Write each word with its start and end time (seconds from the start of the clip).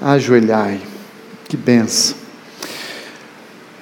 ajoelhai. 0.00 0.80
Que 1.48 1.56
benção. 1.56 2.16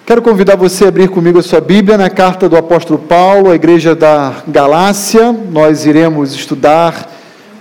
Quero 0.05 0.23
convidar 0.23 0.57
você 0.57 0.87
a 0.87 0.89
abrir 0.89 1.09
comigo 1.09 1.39
a 1.39 1.43
sua 1.43 1.61
Bíblia 1.61 1.99
na 1.99 2.09
carta 2.09 2.49
do 2.49 2.57
apóstolo 2.57 2.99
Paulo 2.99 3.51
à 3.51 3.55
igreja 3.55 3.95
da 3.95 4.43
Galácia. 4.49 5.33
Nós 5.33 5.85
iremos 5.85 6.35
estudar 6.35 7.13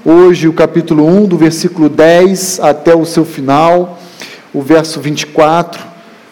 hoje 0.04 0.48
o 0.48 0.54
capítulo 0.54 1.06
1, 1.06 1.26
do 1.26 1.38
versículo 1.38 1.90
10 1.90 2.62
até 2.62 2.96
o 2.96 3.06
seu 3.06 3.26
final, 3.26 4.00
o 4.54 4.62
verso 4.62 5.02
24. 5.02 5.86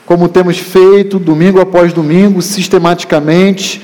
Como 0.06 0.30
temos 0.30 0.58
feito 0.58 1.20
domingo 1.20 1.60
após 1.60 1.92
domingo, 1.92 2.42
sistematicamente, 2.42 3.82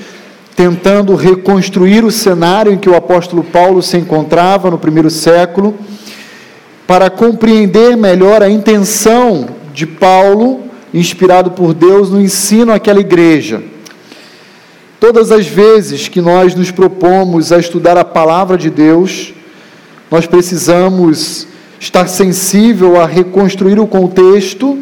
tentando 0.56 1.16
reconstruir 1.16 2.06
o 2.06 2.12
cenário 2.12 2.72
em 2.72 2.78
que 2.78 2.90
o 2.90 2.96
apóstolo 2.96 3.44
Paulo 3.44 3.82
se 3.82 3.98
encontrava 3.98 4.72
no 4.72 4.78
primeiro 4.78 5.10
século 5.10 5.78
para 6.92 7.10
compreender 7.10 7.96
melhor 7.96 8.44
a 8.44 8.50
intenção 8.50 9.48
de 9.74 9.88
Paulo, 9.88 10.64
inspirado 10.94 11.52
por 11.52 11.74
Deus, 11.74 12.10
no 12.10 12.20
ensino 12.20 12.74
àquela 12.74 13.00
igreja. 13.00 13.64
Todas 15.00 15.32
as 15.32 15.48
vezes 15.48 16.10
que 16.10 16.20
nós 16.20 16.54
nos 16.54 16.70
propomos 16.70 17.54
a 17.54 17.60
estudar 17.60 17.96
a 17.96 18.04
palavra 18.04 18.58
de 18.58 18.70
Deus, 18.70 19.34
nós 20.12 20.28
precisamos 20.28 21.48
estar 21.80 22.10
sensível 22.10 23.00
a 23.00 23.06
reconstruir 23.06 23.80
o 23.80 23.88
contexto 23.88 24.78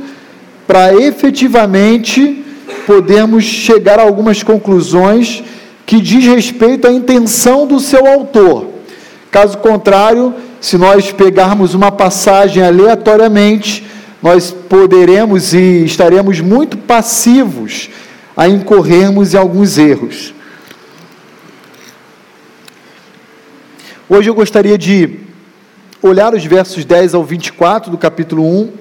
para 0.66 0.96
efetivamente 0.96 2.44
podermos 2.88 3.44
chegar 3.44 4.00
a 4.00 4.02
algumas 4.02 4.42
conclusões 4.42 5.44
que 5.86 6.02
diz 6.02 6.26
respeito 6.26 6.88
à 6.88 6.92
intenção 6.92 7.68
do 7.68 7.80
seu 7.80 8.08
autor. 8.08 8.69
Caso 9.32 9.60
contrário, 9.60 10.34
se 10.60 10.78
nós 10.78 11.12
pegarmos 11.12 11.76
uma 11.76 11.92
passagem 11.92 12.64
aleatoriamente, 12.64 13.86
nós 14.24 14.52
poderemos 14.52 15.54
e 15.54 15.86
estaremos 15.86 16.42
muito 16.42 16.78
passivos 16.78 17.90
a 18.36 18.48
incorrermos 18.48 19.34
em 19.34 19.38
alguns 19.38 19.78
erros. 19.78 20.34
Hoje 24.10 24.30
eu 24.30 24.34
gostaria 24.34 24.78
de 24.78 25.20
olhar 26.02 26.34
os 26.34 26.44
versos 26.44 26.84
10 26.84 27.14
ao 27.14 27.24
24 27.24 27.92
do 27.92 27.98
capítulo 27.98 28.44
1 28.44 28.74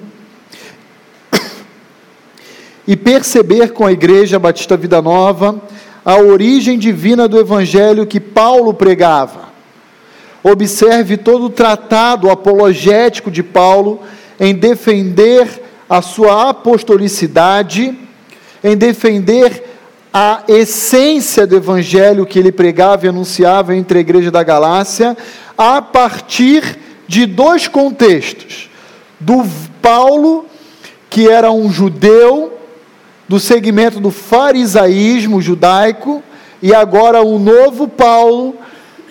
e 2.87 2.97
perceber 2.97 3.71
com 3.71 3.85
a 3.85 3.91
Igreja 3.91 4.39
Batista 4.39 4.75
Vida 4.75 4.99
Nova 4.99 5.61
a 6.03 6.15
origem 6.15 6.79
divina 6.79 7.27
do 7.27 7.39
evangelho 7.39 8.07
que 8.07 8.19
Paulo 8.19 8.73
pregava. 8.73 9.48
Observe 10.43 11.17
todo 11.17 11.45
o 11.45 11.49
tratado 11.49 12.29
apologético 12.29 13.29
de 13.29 13.43
Paulo 13.43 13.99
em 14.39 14.55
defender 14.55 15.47
a 15.89 16.01
sua 16.01 16.49
apostolicidade, 16.49 17.97
em 18.63 18.77
defender 18.77 19.63
a 20.13 20.43
essência 20.47 21.45
do 21.45 21.55
evangelho 21.55 22.25
que 22.25 22.39
ele 22.39 22.51
pregava 22.51 23.05
e 23.05 23.09
anunciava 23.09 23.75
entre 23.75 23.97
a 23.97 24.01
igreja 24.01 24.31
da 24.31 24.43
Galácia, 24.43 25.15
a 25.57 25.81
partir 25.81 26.79
de 27.07 27.25
dois 27.25 27.67
contextos: 27.67 28.69
do 29.19 29.43
Paulo, 29.81 30.45
que 31.09 31.27
era 31.27 31.51
um 31.51 31.71
judeu, 31.71 32.57
do 33.27 33.39
segmento 33.39 33.99
do 33.99 34.09
farisaísmo 34.09 35.41
judaico, 35.41 36.23
e 36.61 36.73
agora 36.73 37.21
o 37.21 37.37
novo 37.37 37.87
Paulo, 37.87 38.55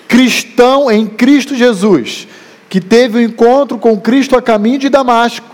cristão 0.09 0.91
em 0.91 1.07
Cristo 1.07 1.55
Jesus, 1.55 2.27
que 2.69 2.81
teve 2.81 3.19
o 3.19 3.21
um 3.21 3.25
encontro 3.25 3.79
com 3.79 4.01
Cristo 4.01 4.37
a 4.37 4.43
caminho 4.43 4.79
de 4.79 4.89
Damasco, 4.89 5.47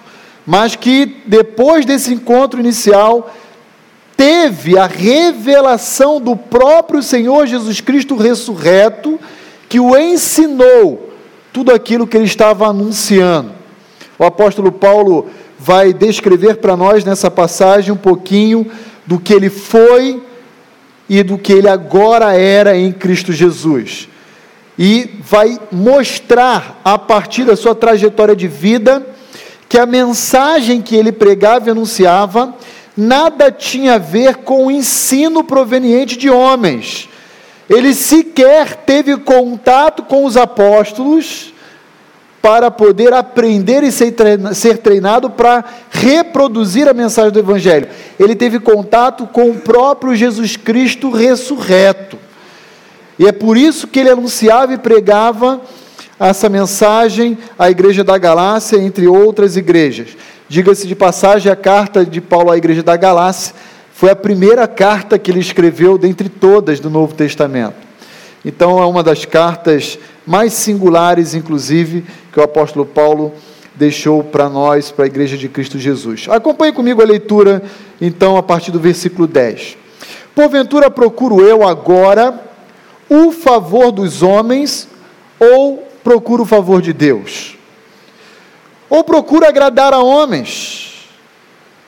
mas 0.47 0.77
que 0.77 1.16
depois 1.27 1.84
desse 1.84 2.14
encontro 2.14 2.60
inicial 2.60 3.34
teve 4.16 4.78
a 4.78 4.86
revelação 4.86 6.20
do 6.20 6.36
próprio 6.36 7.02
Senhor 7.02 7.47
Jesus 7.47 7.81
Cristo 7.81 8.14
ressurreto, 8.14 9.19
que 9.69 9.81
o 9.81 9.97
ensinou 9.98 11.12
tudo 11.53 11.72
aquilo 11.72 12.06
que 12.06 12.16
ele 12.16 12.25
estava 12.25 12.69
anunciando. 12.69 13.53
O 14.16 14.25
apóstolo 14.25 14.70
Paulo 14.70 15.28
vai 15.59 15.93
descrever 15.93 16.56
para 16.56 16.76
nós 16.76 17.04
nessa 17.04 17.31
passagem 17.31 17.93
um 17.93 17.97
pouquinho 17.97 18.70
do 19.04 19.19
que 19.19 19.32
ele 19.32 19.50
foi 19.50 20.22
e 21.09 21.22
do 21.25 21.37
que 21.37 21.53
ele 21.53 21.69
agora 21.69 22.34
era 22.34 22.76
em 22.76 22.93
Cristo 22.93 23.32
Jesus 23.32 24.09
e 24.79 25.19
vai 25.21 25.59
mostrar, 25.71 26.81
a 26.85 26.99
partir 26.99 27.45
da 27.45 27.57
sua 27.57 27.75
trajetória 27.75 28.35
de 28.35 28.49
vida, 28.49 29.07
que 29.69 29.79
a 29.79 29.87
mensagem 29.87 30.83
que 30.83 30.97
ele 30.97 31.12
pregava 31.12 31.69
e 31.69 31.71
anunciava 31.71 32.55
nada 32.97 33.51
tinha 33.51 33.95
a 33.95 33.99
ver 33.99 34.37
com 34.37 34.67
o 34.67 34.71
ensino 34.71 35.43
proveniente 35.43 36.17
de 36.17 36.31
homens. 36.31 37.09
Ele 37.69 37.95
sequer 37.95 38.77
teve 38.85 39.17
contato 39.17 40.03
com 40.03 40.25
os 40.25 40.37
apóstolos 40.37 41.53
para 42.43 42.71
poder 42.71 43.15
aprender 43.15 43.83
e 43.83 43.91
ser 43.91 44.79
treinado 44.79 45.31
para 45.31 45.65
reproduzir 45.91 46.87
a 46.87 46.93
mensagem 46.93 47.33
do 47.33 47.39
Evangelho. 47.39 47.89
Ele 48.21 48.35
teve 48.35 48.61
contato 48.61 49.27
com 49.27 49.49
o 49.49 49.55
próprio 49.55 50.15
Jesus 50.15 50.55
Cristo 50.55 51.11
ressurreto. 51.11 52.19
E 53.19 53.26
é 53.26 53.32
por 53.32 53.56
isso 53.56 53.86
que 53.86 54.00
ele 54.00 54.10
anunciava 54.10 54.75
e 54.75 54.78
pregava 54.78 55.60
essa 56.19 56.48
mensagem 56.48 57.36
à 57.58 57.70
igreja 57.70 58.02
da 58.02 58.16
Galácia, 58.19 58.76
entre 58.76 59.06
outras 59.06 59.56
igrejas. 59.56 60.16
Diga-se 60.48 60.86
de 60.86 60.94
passagem, 60.94 61.50
a 61.50 61.56
carta 61.56 62.04
de 62.04 62.20
Paulo 62.20 62.50
à 62.50 62.56
igreja 62.56 62.82
da 62.82 62.97
Galácia 62.97 63.54
foi 63.92 64.10
a 64.10 64.16
primeira 64.16 64.66
carta 64.66 65.19
que 65.19 65.30
ele 65.30 65.41
escreveu 65.41 65.97
dentre 65.97 66.28
todas 66.28 66.80
do 66.80 66.91
Novo 66.91 67.14
Testamento. 67.14 67.76
Então, 68.44 68.82
é 68.82 68.84
uma 68.84 69.02
das 69.02 69.25
cartas 69.25 69.98
mais 70.26 70.52
singulares, 70.52 71.34
inclusive, 71.34 72.04
que 72.32 72.38
o 72.38 72.42
apóstolo 72.42 72.84
Paulo 72.84 73.32
deixou 73.75 74.22
para 74.22 74.48
nós, 74.48 74.91
para 74.91 75.04
a 75.04 75.06
igreja 75.06 75.36
de 75.36 75.48
Cristo 75.48 75.78
Jesus. 75.78 76.26
Acompanhe 76.28 76.72
comigo 76.72 77.00
a 77.00 77.06
leitura, 77.06 77.62
então, 78.00 78.36
a 78.36 78.42
partir 78.42 78.70
do 78.70 78.78
versículo 78.78 79.26
10. 79.26 79.76
Porventura 80.34 80.91
procuro 80.91 81.41
eu 81.41 81.66
agora 81.66 82.44
o 83.14 83.30
favor 83.30 83.92
dos 83.92 84.22
homens 84.22 84.88
ou 85.38 85.86
procura 86.02 86.42
o 86.42 86.47
favor 86.47 86.82
de 86.82 86.92
Deus? 86.92 87.56
Ou 88.91 89.04
procura 89.04 89.48
agradar 89.48 89.92
a 89.92 90.00
homens? 90.00 91.08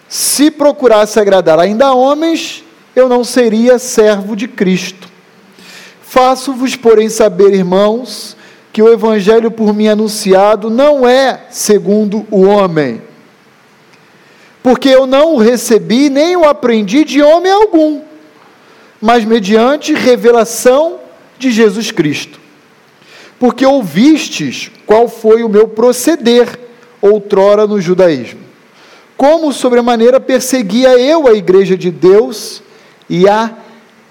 Se 0.09 0.51
procurasse 0.51 1.19
agradar 1.19 1.59
ainda 1.59 1.87
a 1.87 1.95
homens, 1.95 2.65
eu 2.95 3.09
não 3.09 3.25
seria 3.25 3.79
servo 3.79 4.37
de 4.37 4.47
Cristo. 4.47 5.09
Faço-vos, 6.01 6.77
porém, 6.77 7.09
saber, 7.09 7.53
irmãos, 7.53 8.37
que 8.73 8.83
o 8.83 8.93
evangelho 8.93 9.51
por 9.51 9.75
mim 9.75 9.89
anunciado 9.89 10.71
não 10.71 11.07
é 11.07 11.47
segundo 11.51 12.27
o 12.31 12.43
homem. 12.43 13.03
Porque 14.63 14.89
eu 14.89 15.07
não 15.07 15.35
o 15.35 15.39
recebi 15.39 16.09
nem 16.09 16.37
o 16.37 16.45
aprendi 16.45 17.05
de 17.05 17.23
homem 17.23 17.53
algum, 17.53 18.01
mas 19.01 19.25
mediante 19.25 19.93
revelação 19.93 21.06
de 21.39 21.51
Jesus 21.51 21.91
Cristo. 21.91 22.41
Porque 23.39 23.67
ouvistes 23.67 24.71
qual 24.87 25.09
foi 25.09 25.43
o 25.43 25.49
meu 25.49 25.69
proceder 25.69 26.59
outrora 27.01 27.67
no 27.67 27.81
judaísmo. 27.81 28.41
Como 29.17 29.53
sobremaneira 29.53 30.21
perseguia 30.21 30.99
eu 30.99 31.27
a 31.27 31.33
igreja 31.33 31.77
de 31.77 31.91
Deus 31.91 32.63
e 33.09 33.29
a 33.29 33.55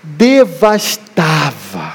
devastava. 0.04 1.94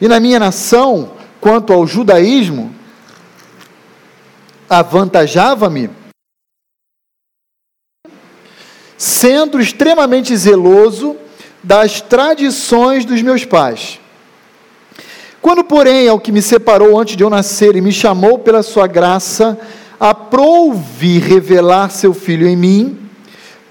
E 0.00 0.08
na 0.08 0.18
minha 0.18 0.38
nação, 0.38 1.12
quanto 1.40 1.72
ao 1.72 1.86
judaísmo, 1.86 2.74
avantajava-me, 4.68 5.90
sendo 8.96 9.60
extremamente 9.60 10.36
zeloso 10.36 11.16
das 11.62 12.00
tradições 12.00 13.04
dos 13.04 13.22
meus 13.22 13.44
pais. 13.44 13.98
Quando, 15.40 15.64
porém, 15.64 16.08
ao 16.08 16.20
que 16.20 16.32
me 16.32 16.42
separou 16.42 16.98
antes 16.98 17.16
de 17.16 17.24
eu 17.24 17.30
nascer 17.30 17.74
e 17.74 17.80
me 17.80 17.92
chamou 17.92 18.38
pela 18.38 18.62
sua 18.62 18.86
graça, 18.86 19.58
aprouve 19.98 21.18
revelar 21.18 21.90
seu 21.90 22.12
filho 22.12 22.46
em 22.46 22.56
mim, 22.56 22.98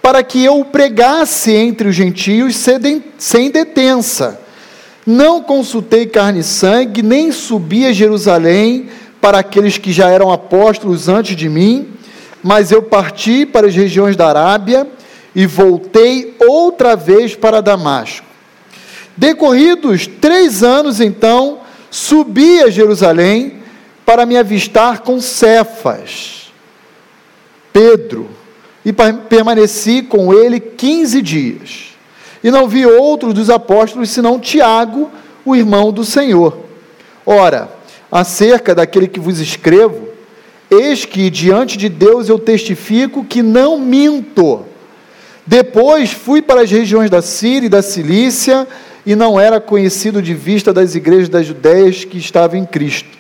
para 0.02 0.24
que 0.24 0.44
eu 0.44 0.60
o 0.60 0.66
pregasse 0.66 1.52
entre 1.52 1.90
os 1.90 1.96
gentios 1.96 2.56
sem 3.18 3.52
detença. 3.52 4.40
Não 5.06 5.42
consultei 5.42 6.06
carne 6.06 6.40
e 6.40 6.44
sangue, 6.44 7.02
nem 7.02 7.32
subi 7.32 7.86
a 7.86 7.94
Jerusalém 7.94 8.90
para 9.22 9.40
aqueles 9.40 9.78
que 9.78 9.92
já 9.92 10.10
eram 10.10 10.32
apóstolos 10.32 11.08
antes 11.08 11.36
de 11.36 11.50
mim, 11.50 11.90
mas 12.42 12.72
eu 12.72 12.82
parti 12.82 13.46
para 13.46 13.68
as 13.68 13.76
regiões 13.76 14.16
da 14.16 14.28
Arábia 14.28 14.88
e 15.36 15.46
voltei 15.46 16.36
outra 16.40 16.96
vez 16.96 17.36
para 17.36 17.62
Damasco. 17.62 18.26
Decorridos 19.16 20.08
três 20.08 20.64
anos, 20.64 21.02
então, 21.02 21.60
subi 21.92 22.62
a 22.62 22.70
Jerusalém 22.70 23.60
para 24.06 24.26
me 24.26 24.38
avistar 24.38 25.02
com 25.02 25.20
Cefas, 25.20 26.52
Pedro, 27.72 28.30
e 28.84 28.94
permaneci 28.94 30.02
com 30.02 30.34
ele 30.34 30.60
quinze 30.60 31.22
dias. 31.22 31.90
E 32.44 32.50
não 32.50 32.68
vi 32.68 32.86
outro 32.86 33.34
dos 33.34 33.50
apóstolos 33.50 34.10
senão 34.10 34.40
Tiago, 34.40 35.12
o 35.46 35.56
irmão 35.56 35.92
do 35.92 36.06
Senhor. 36.06 36.58
Ora, 37.26 37.70
acerca 38.12 38.74
daquele 38.74 39.08
que 39.08 39.20
vos 39.20 39.40
escrevo, 39.40 40.08
eis 40.72 41.06
que 41.06 41.30
diante 41.30 41.78
de 41.78 41.90
Deus 41.90 42.30
eu 42.30 42.40
testifico 42.40 43.24
que 43.24 43.44
não 43.44 43.78
minto. 43.78 44.66
Depois 45.50 46.12
fui 46.12 46.44
para 46.44 46.62
as 46.62 46.70
regiões 46.70 47.10
da 47.10 47.24
Síria 47.24 47.66
e 47.66 47.70
da 47.70 47.82
Cilícia, 47.82 48.68
e 49.04 49.16
não 49.16 49.40
era 49.40 49.60
conhecido 49.60 50.22
de 50.22 50.36
vista 50.36 50.72
das 50.72 50.94
igrejas 50.94 51.28
das 51.28 51.48
Judéias 51.48 52.06
que 52.06 52.20
estavam 52.20 52.60
em 52.60 52.66
Cristo. 52.68 53.18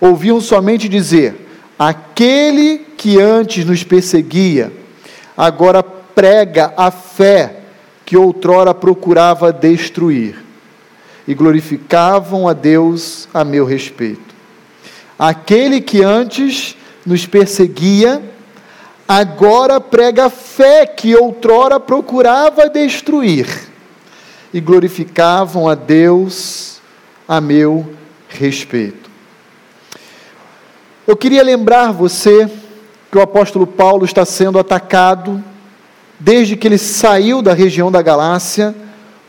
Ouviam 0.00 0.40
somente 0.40 0.88
dizer: 0.88 1.34
aquele 1.76 2.86
que 2.96 3.20
antes 3.20 3.64
nos 3.64 3.82
perseguia, 3.82 4.72
agora 5.36 5.82
prega 5.82 6.72
a 6.76 6.92
fé 6.92 7.56
que 8.06 8.16
outrora 8.16 8.72
procurava 8.72 9.52
destruir, 9.52 10.36
e 11.26 11.34
glorificavam 11.34 12.46
a 12.46 12.52
Deus 12.52 13.28
a 13.34 13.42
meu 13.42 13.64
respeito. 13.64 14.32
Aquele 15.18 15.80
que 15.80 16.04
antes 16.04 16.76
nos 17.04 17.26
perseguia, 17.26 18.22
agora 19.08 19.80
prega 19.80 20.26
a 20.26 20.30
fé 20.30 20.84
que 20.84 21.16
outrora 21.16 21.80
procurava 21.80 22.68
destruir, 22.68 23.48
e 24.52 24.60
glorificavam 24.60 25.66
a 25.66 25.74
Deus 25.74 26.80
a 27.26 27.40
meu 27.40 27.94
respeito. 28.28 29.10
Eu 31.06 31.16
queria 31.16 31.42
lembrar 31.42 31.90
você 31.90 32.50
que 33.10 33.16
o 33.16 33.22
apóstolo 33.22 33.66
Paulo 33.66 34.04
está 34.04 34.26
sendo 34.26 34.58
atacado 34.58 35.42
desde 36.20 36.56
que 36.56 36.66
ele 36.66 36.76
saiu 36.76 37.40
da 37.40 37.54
região 37.54 37.90
da 37.90 38.02
Galácia 38.02 38.74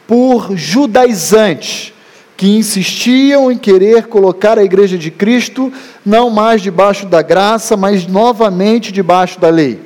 por 0.05 0.57
judaizantes 0.57 1.93
que 2.39 2.55
insistiam 2.55 3.51
em 3.51 3.57
querer 3.57 4.07
colocar 4.07 4.57
a 4.57 4.63
igreja 4.63 4.97
de 4.97 5.11
Cristo 5.11 5.73
não 6.05 6.29
mais 6.29 6.61
debaixo 6.61 7.05
da 7.05 7.21
graça, 7.21 7.75
mas 7.75 8.07
novamente 8.07 8.93
debaixo 8.93 9.37
da 9.41 9.49
lei. 9.49 9.81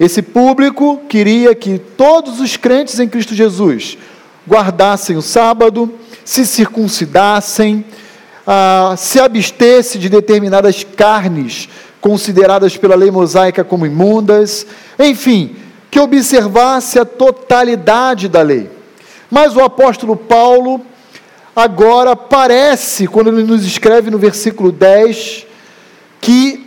Esse 0.00 0.22
público 0.22 1.02
queria 1.06 1.54
que 1.54 1.78
todos 1.78 2.40
os 2.40 2.56
crentes 2.56 2.98
em 2.98 3.06
Cristo 3.06 3.34
Jesus 3.34 3.98
guardassem 4.48 5.18
o 5.18 5.20
sábado, 5.20 5.92
se 6.24 6.46
circuncidassem, 6.46 7.84
ah, 8.46 8.94
se 8.96 9.20
abstesse 9.20 9.98
de 9.98 10.08
determinadas 10.08 10.82
carnes 10.96 11.68
consideradas 12.00 12.74
pela 12.74 12.96
lei 12.96 13.10
mosaica 13.10 13.62
como 13.62 13.84
imundas, 13.84 14.66
enfim, 14.98 15.56
que 15.90 16.00
observasse 16.00 16.98
a 16.98 17.04
totalidade 17.04 18.28
da 18.28 18.40
lei. 18.40 18.70
Mas 19.30 19.54
o 19.54 19.60
apóstolo 19.60 20.16
Paulo, 20.16 20.80
agora 21.54 22.16
parece, 22.16 23.06
quando 23.06 23.28
ele 23.28 23.44
nos 23.44 23.64
escreve 23.64 24.10
no 24.10 24.18
versículo 24.18 24.72
10, 24.72 25.46
que 26.20 26.66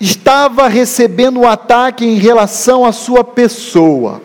estava 0.00 0.66
recebendo 0.68 1.38
um 1.40 1.46
ataque 1.46 2.04
em 2.04 2.16
relação 2.16 2.84
à 2.84 2.90
sua 2.92 3.22
pessoa. 3.22 4.20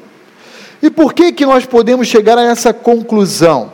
E 0.82 0.90
por 0.90 1.14
que, 1.14 1.32
que 1.32 1.46
nós 1.46 1.66
podemos 1.66 2.08
chegar 2.08 2.36
a 2.38 2.44
essa 2.44 2.74
conclusão? 2.74 3.72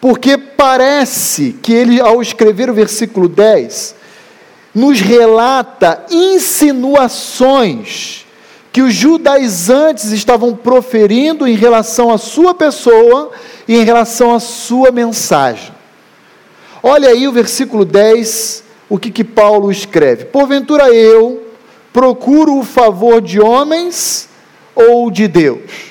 Porque 0.00 0.38
parece 0.38 1.56
que 1.60 1.72
ele, 1.72 2.00
ao 2.00 2.22
escrever 2.22 2.70
o 2.70 2.74
versículo 2.74 3.28
10, 3.28 3.96
nos 4.74 5.00
relata 5.00 6.04
insinuações 6.10 8.24
que 8.72 8.82
os 8.82 8.94
judaizantes 8.94 10.12
estavam 10.12 10.54
proferindo 10.54 11.48
em 11.48 11.56
relação 11.56 12.12
à 12.12 12.18
sua 12.18 12.54
pessoa 12.54 13.30
e 13.68 13.76
em 13.76 13.84
relação 13.84 14.34
à 14.34 14.40
sua 14.40 14.90
mensagem. 14.90 15.72
Olha 16.82 17.10
aí 17.10 17.28
o 17.28 17.32
versículo 17.32 17.84
10, 17.84 18.64
o 18.88 18.98
que, 18.98 19.10
que 19.10 19.22
Paulo 19.22 19.70
escreve: 19.70 20.24
Porventura 20.24 20.88
eu 20.88 21.46
procuro 21.92 22.58
o 22.58 22.64
favor 22.64 23.20
de 23.20 23.38
homens 23.38 24.28
ou 24.74 25.10
de 25.10 25.28
Deus? 25.28 25.88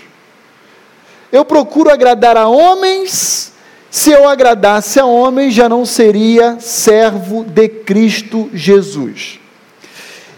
Eu 1.31 1.45
procuro 1.45 1.91
agradar 1.91 2.35
a 2.35 2.47
homens 2.47 3.53
se 3.89 4.11
eu 4.11 4.27
agradasse 4.27 4.99
a 4.99 5.05
homem, 5.05 5.49
já 5.49 5.69
não 5.69 5.85
seria 5.85 6.59
servo 6.59 7.43
de 7.43 7.67
Cristo 7.67 8.49
Jesus. 8.53 9.39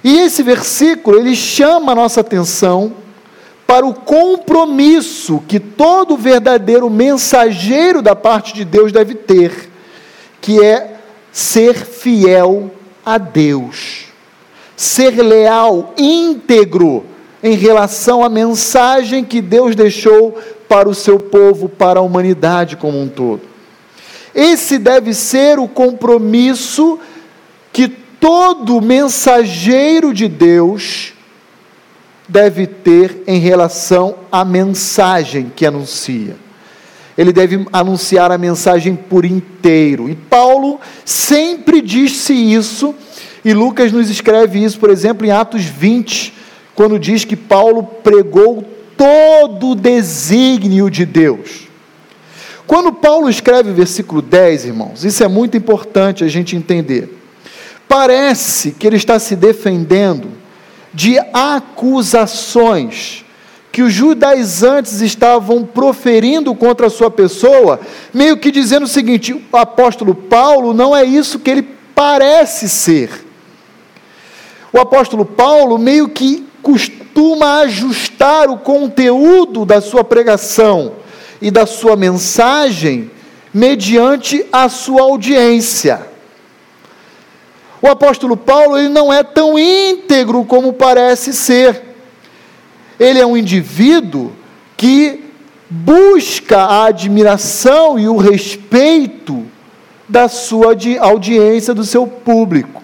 E 0.03 0.19
esse 0.19 0.44
versículo, 0.44 1.19
ele 1.19 1.35
chama 1.35 1.92
a 1.92 1.95
nossa 1.95 2.21
atenção 2.21 2.94
para 3.69 3.86
o 3.86 3.94
compromisso 3.94 5.44
que 5.48 5.60
todo 5.60 6.18
verdadeiro 6.18 6.89
mensageiro 6.89 8.01
da 8.01 8.16
parte 8.16 8.51
de 8.51 8.66
Deus 8.66 8.92
deve 8.92 9.13
ter, 9.13 9.69
que 10.42 10.60
é 10.60 10.95
ser 11.31 11.75
fiel 11.75 12.71
a 13.06 13.19
Deus, 13.19 14.06
ser 14.75 15.12
leal, 15.21 15.94
íntegro 15.95 17.06
em 17.44 17.56
relação 17.56 18.24
à 18.24 18.27
mensagem 18.27 19.24
que 19.24 19.39
Deus 19.39 19.75
deixou 19.75 20.36
para 20.68 20.89
o 20.89 20.95
seu 20.95 21.19
povo, 21.19 21.69
para 21.69 22.00
a 22.00 22.04
humanidade 22.04 22.75
como 22.75 23.00
um 23.00 23.07
todo. 23.07 23.42
Esse 24.33 24.80
deve 24.80 25.13
ser 25.13 25.60
o 25.60 25.68
compromisso 25.68 26.98
que 27.71 27.88
todo 27.88 28.81
mensageiro 28.81 30.12
de 30.12 30.27
Deus 30.27 31.13
deve 32.30 32.68
ter 32.68 33.24
em 33.28 33.40
relação 33.40 34.16
à 34.31 34.46
mensagem 34.46 35.52
que 35.54 35.66
anuncia. 35.66 36.36
Ele 37.18 37.34
deve 37.34 37.66
anunciar 37.74 38.31
a 38.31 38.38
mensagem 38.38 38.96
por 38.96 39.26
inteiro. 39.26 40.10
E 40.10 40.16
Paulo 40.16 40.80
sempre 41.04 41.81
disse 41.81 42.34
isso, 42.34 42.96
e 43.44 43.54
Lucas 43.54 43.92
nos 43.92 44.10
escreve 44.10 44.64
isso, 44.64 44.80
por 44.80 44.90
exemplo, 44.90 45.26
em 45.26 45.31
Atos 45.31 45.66
20, 45.66 46.34
quando 46.76 47.00
diz 47.00 47.26
que 47.26 47.36
Paulo 47.36 47.84
pregou 47.84 48.64
todo 48.96 49.72
o 49.72 49.76
desígnio 49.76 50.90
de 50.90 51.06
Deus. 51.06 51.68
Quando 52.66 52.94
Paulo 52.94 53.30
escreve 53.30 53.72
o 53.72 53.74
versículo 53.74 54.22
10, 54.22 54.66
irmãos, 54.66 55.04
isso 55.04 55.24
é 55.24 55.28
muito 55.28 55.58
importante 55.58 56.24
a 56.24 56.28
gente 56.28 56.56
entender. 56.56 57.18
Parece 57.88 58.72
que 58.72 58.86
ele 58.86 58.98
está 58.98 59.18
se 59.18 59.36
defendendo 59.36 60.38
de 60.94 61.19
acusações 61.33 63.25
que 63.71 63.83
os 63.83 63.94
judaizantes 63.94 65.02
estavam 65.02 65.64
proferindo 65.64 66.54
contra 66.56 66.87
a 66.87 66.90
sua 66.90 67.11
pessoa, 67.11 67.80
meio 68.14 68.37
que 68.37 68.52
dizendo 68.52 68.83
o 68.83 68.87
seguinte: 68.87 69.33
o 69.33 69.57
apóstolo 69.57 70.16
Paulo 70.16 70.73
não 70.73 70.95
é 70.95 71.04
isso 71.04 71.40
que 71.40 71.49
ele 71.49 71.68
parece 71.94 72.68
ser. 72.68 73.25
O 74.71 74.80
apóstolo 74.80 75.25
Paulo 75.25 75.78
meio 75.78 76.09
que 76.09 76.47
costuma 76.61 77.59
ajustar 77.61 78.49
o 78.49 78.57
conteúdo 78.57 79.66
da 79.66 79.81
sua 79.81 80.04
pregação 80.04 80.94
e 81.42 81.49
da 81.49 81.66
sua 81.66 81.95
mensagem 81.95 83.09
mediante 83.54 84.45
a 84.52 84.69
sua 84.69 85.02
audiência. 85.02 86.07
O 87.81 87.88
apóstolo 87.88 88.36
Paulo 88.36 88.78
ele 88.78 88.90
não 88.90 89.12
é 89.12 89.24
tão 89.24 89.57
íntegro 89.57 90.44
como 90.44 90.74
parece 90.74 91.33
ser. 91.33 91.81
Ele 93.00 93.19
é 93.19 93.26
um 93.26 93.38
indivíduo 93.38 94.33
que 94.76 95.24
busca 95.69 96.57
a 96.57 96.86
admiração 96.86 97.98
e 97.98 98.07
o 98.07 98.18
respeito 98.18 99.45
da 100.07 100.28
sua 100.28 100.76
audiência, 101.00 101.74
do 101.74 101.86
seu 101.86 102.07
público. 102.07 102.81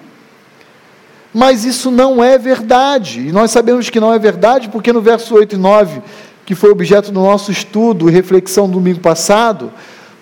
Mas 1.34 1.66
isso 1.66 1.92
não 1.92 2.24
é 2.24 2.38
verdade. 2.38 3.28
E 3.28 3.32
nós 3.32 3.52
sabemos 3.52 3.90
que 3.90 4.00
não 4.00 4.14
é 4.14 4.20
verdade 4.20 4.70
porque 4.70 4.94
no 4.94 5.02
verso 5.02 5.36
8 5.36 5.56
e 5.56 5.58
9, 5.58 6.02
que 6.46 6.56
foi 6.56 6.70
objeto 6.70 7.12
do 7.12 7.20
nosso 7.20 7.52
estudo 7.52 8.08
e 8.08 8.14
reflexão 8.14 8.68
do 8.68 8.76
domingo 8.76 9.00
passado, 9.02 9.74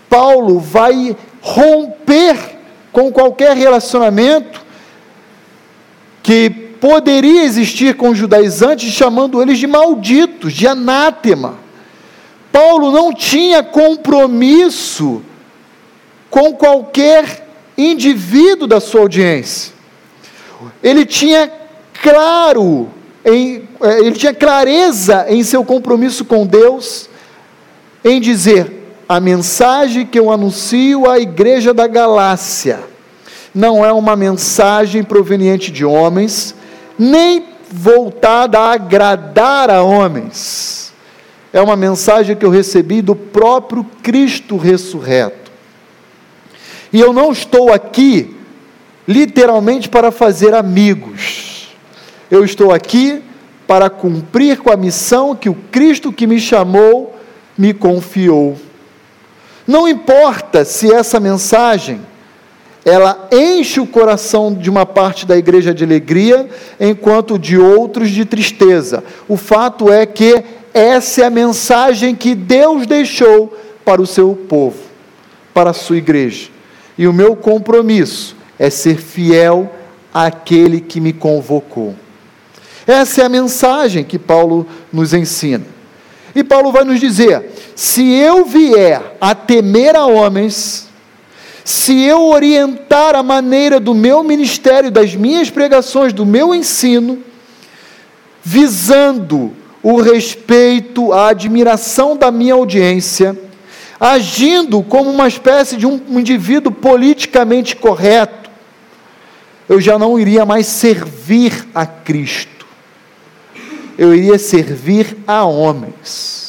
Paulo 0.09 0.59
vai 0.59 1.15
romper 1.41 2.52
com 2.93 3.11
qualquer 3.11 3.57
relacionamento 3.57 4.61
que 6.21 6.49
poderia 6.79 7.43
existir 7.43 7.95
com 7.95 8.11
os 8.11 8.17
judaizantes, 8.17 8.93
chamando 8.93 9.41
eles 9.41 9.57
de 9.57 9.67
malditos, 9.67 10.53
de 10.53 10.65
anátema. 10.65 11.55
Paulo 12.53 12.91
não 12.91 13.13
tinha 13.13 13.61
compromisso 13.61 15.21
com 16.29 16.53
qualquer 16.53 17.45
indivíduo 17.77 18.67
da 18.67 18.79
sua 18.79 19.01
audiência 19.01 19.73
ele 20.81 21.05
tinha 21.05 21.51
claro, 22.01 22.89
em, 23.25 23.67
é, 23.81 23.99
ele 23.99 24.11
tinha 24.11 24.33
clareza 24.33 25.25
em 25.29 25.43
seu 25.43 25.63
compromisso 25.63 26.25
com 26.25 26.45
Deus, 26.45 27.09
em 28.03 28.19
dizer: 28.19 28.82
a 29.15 29.19
mensagem 29.19 30.07
que 30.07 30.17
eu 30.17 30.31
anuncio 30.31 31.07
à 31.07 31.19
igreja 31.19 31.71
da 31.71 31.85
Galácia 31.85 32.79
não 33.53 33.85
é 33.85 33.93
uma 33.93 34.15
mensagem 34.15 35.03
proveniente 35.03 35.71
de 35.71 35.85
homens, 35.85 36.55
nem 36.97 37.45
voltada 37.69 38.57
a 38.57 38.73
agradar 38.73 39.69
a 39.69 39.83
homens. 39.83 40.91
É 41.53 41.61
uma 41.61 41.75
mensagem 41.75 42.35
que 42.35 42.43
eu 42.43 42.49
recebi 42.49 43.03
do 43.03 43.15
próprio 43.15 43.85
Cristo 44.01 44.57
ressurreto. 44.57 45.51
E 46.91 46.99
eu 46.99 47.13
não 47.13 47.31
estou 47.31 47.71
aqui 47.71 48.35
literalmente 49.07 49.89
para 49.89 50.09
fazer 50.09 50.55
amigos. 50.55 51.69
Eu 52.31 52.43
estou 52.43 52.71
aqui 52.71 53.21
para 53.67 53.91
cumprir 53.91 54.57
com 54.57 54.71
a 54.71 54.75
missão 54.75 55.35
que 55.35 55.49
o 55.49 55.57
Cristo 55.71 56.11
que 56.11 56.25
me 56.25 56.39
chamou 56.39 57.15
me 57.55 57.75
confiou. 57.75 58.57
Não 59.67 59.87
importa 59.87 60.65
se 60.65 60.91
essa 60.93 61.19
mensagem 61.19 62.01
ela 62.85 63.29
enche 63.31 63.79
o 63.79 63.87
coração 63.87 64.53
de 64.53 64.69
uma 64.69 64.85
parte 64.85 65.25
da 65.25 65.37
igreja 65.37 65.73
de 65.73 65.83
alegria, 65.85 66.49
enquanto 66.79 67.39
de 67.39 67.57
outros 67.57 68.09
de 68.09 68.25
tristeza. 68.25 69.03
O 69.27 69.37
fato 69.37 69.91
é 69.91 70.05
que 70.05 70.43
essa 70.73 71.21
é 71.21 71.25
a 71.25 71.29
mensagem 71.29 72.13
que 72.13 72.35
Deus 72.35 72.85
deixou 72.85 73.57
para 73.85 74.01
o 74.01 74.07
seu 74.07 74.35
povo, 74.35 74.79
para 75.53 75.69
a 75.69 75.73
sua 75.73 75.97
igreja. 75.97 76.49
E 76.97 77.07
o 77.07 77.13
meu 77.13 77.35
compromisso 77.35 78.35
é 78.59 78.69
ser 78.69 78.97
fiel 78.97 79.71
àquele 80.13 80.81
que 80.81 80.99
me 80.99 81.13
convocou. 81.13 81.95
Essa 82.85 83.21
é 83.21 83.25
a 83.25 83.29
mensagem 83.29 84.03
que 84.03 84.19
Paulo 84.19 84.67
nos 84.91 85.13
ensina. 85.13 85.65
E 86.35 86.43
Paulo 86.43 86.71
vai 86.71 86.83
nos 86.83 86.99
dizer: 86.99 87.49
se 87.75 88.07
eu 88.13 88.45
vier 88.45 89.17
a 89.19 89.33
temer 89.33 89.95
a 89.95 90.05
homens, 90.05 90.89
se 91.63 92.01
eu 92.03 92.25
orientar 92.25 93.15
a 93.15 93.23
maneira 93.23 93.79
do 93.79 93.93
meu 93.93 94.23
ministério, 94.23 94.91
das 94.91 95.15
minhas 95.15 95.49
pregações, 95.49 96.11
do 96.11 96.25
meu 96.25 96.53
ensino, 96.53 97.23
visando 98.43 99.53
o 99.81 100.01
respeito, 100.01 101.13
a 101.13 101.29
admiração 101.29 102.17
da 102.17 102.31
minha 102.31 102.53
audiência, 102.53 103.37
agindo 103.99 104.83
como 104.83 105.09
uma 105.09 105.27
espécie 105.27 105.77
de 105.77 105.85
um 105.85 106.01
indivíduo 106.19 106.71
politicamente 106.71 107.75
correto, 107.75 108.49
eu 109.69 109.79
já 109.79 109.97
não 109.97 110.19
iria 110.19 110.45
mais 110.45 110.67
servir 110.67 111.67
a 111.73 111.85
Cristo, 111.85 112.65
eu 113.97 114.13
iria 114.13 114.37
servir 114.37 115.17
a 115.25 115.45
homens, 115.45 116.42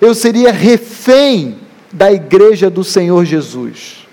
eu 0.00 0.14
seria 0.14 0.52
refém 0.52 1.58
da 1.92 2.12
igreja 2.12 2.68
do 2.68 2.82
Senhor 2.82 3.24
Jesus 3.24 4.04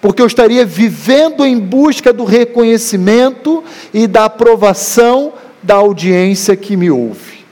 porque 0.00 0.22
eu 0.22 0.26
estaria 0.26 0.64
vivendo 0.64 1.44
em 1.44 1.58
busca 1.58 2.12
do 2.12 2.24
reconhecimento 2.24 3.62
e 3.92 4.06
da 4.06 4.24
aprovação 4.24 5.34
da 5.62 5.74
audiência 5.74 6.56
que 6.56 6.76
me 6.76 6.90
ouve. 6.90 7.44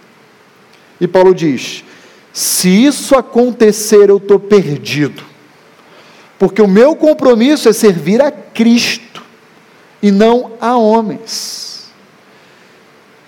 E 1.00 1.06
Paulo 1.06 1.34
diz: 1.34 1.84
se 2.32 2.68
isso 2.68 3.14
acontecer, 3.14 4.08
eu 4.08 4.16
estou 4.16 4.40
perdido, 4.40 5.22
porque 6.38 6.62
o 6.62 6.68
meu 6.68 6.96
compromisso 6.96 7.68
é 7.68 7.72
servir 7.72 8.22
a 8.22 8.30
Cristo 8.30 9.22
e 10.02 10.10
não 10.10 10.52
a 10.60 10.76
homens. 10.76 11.67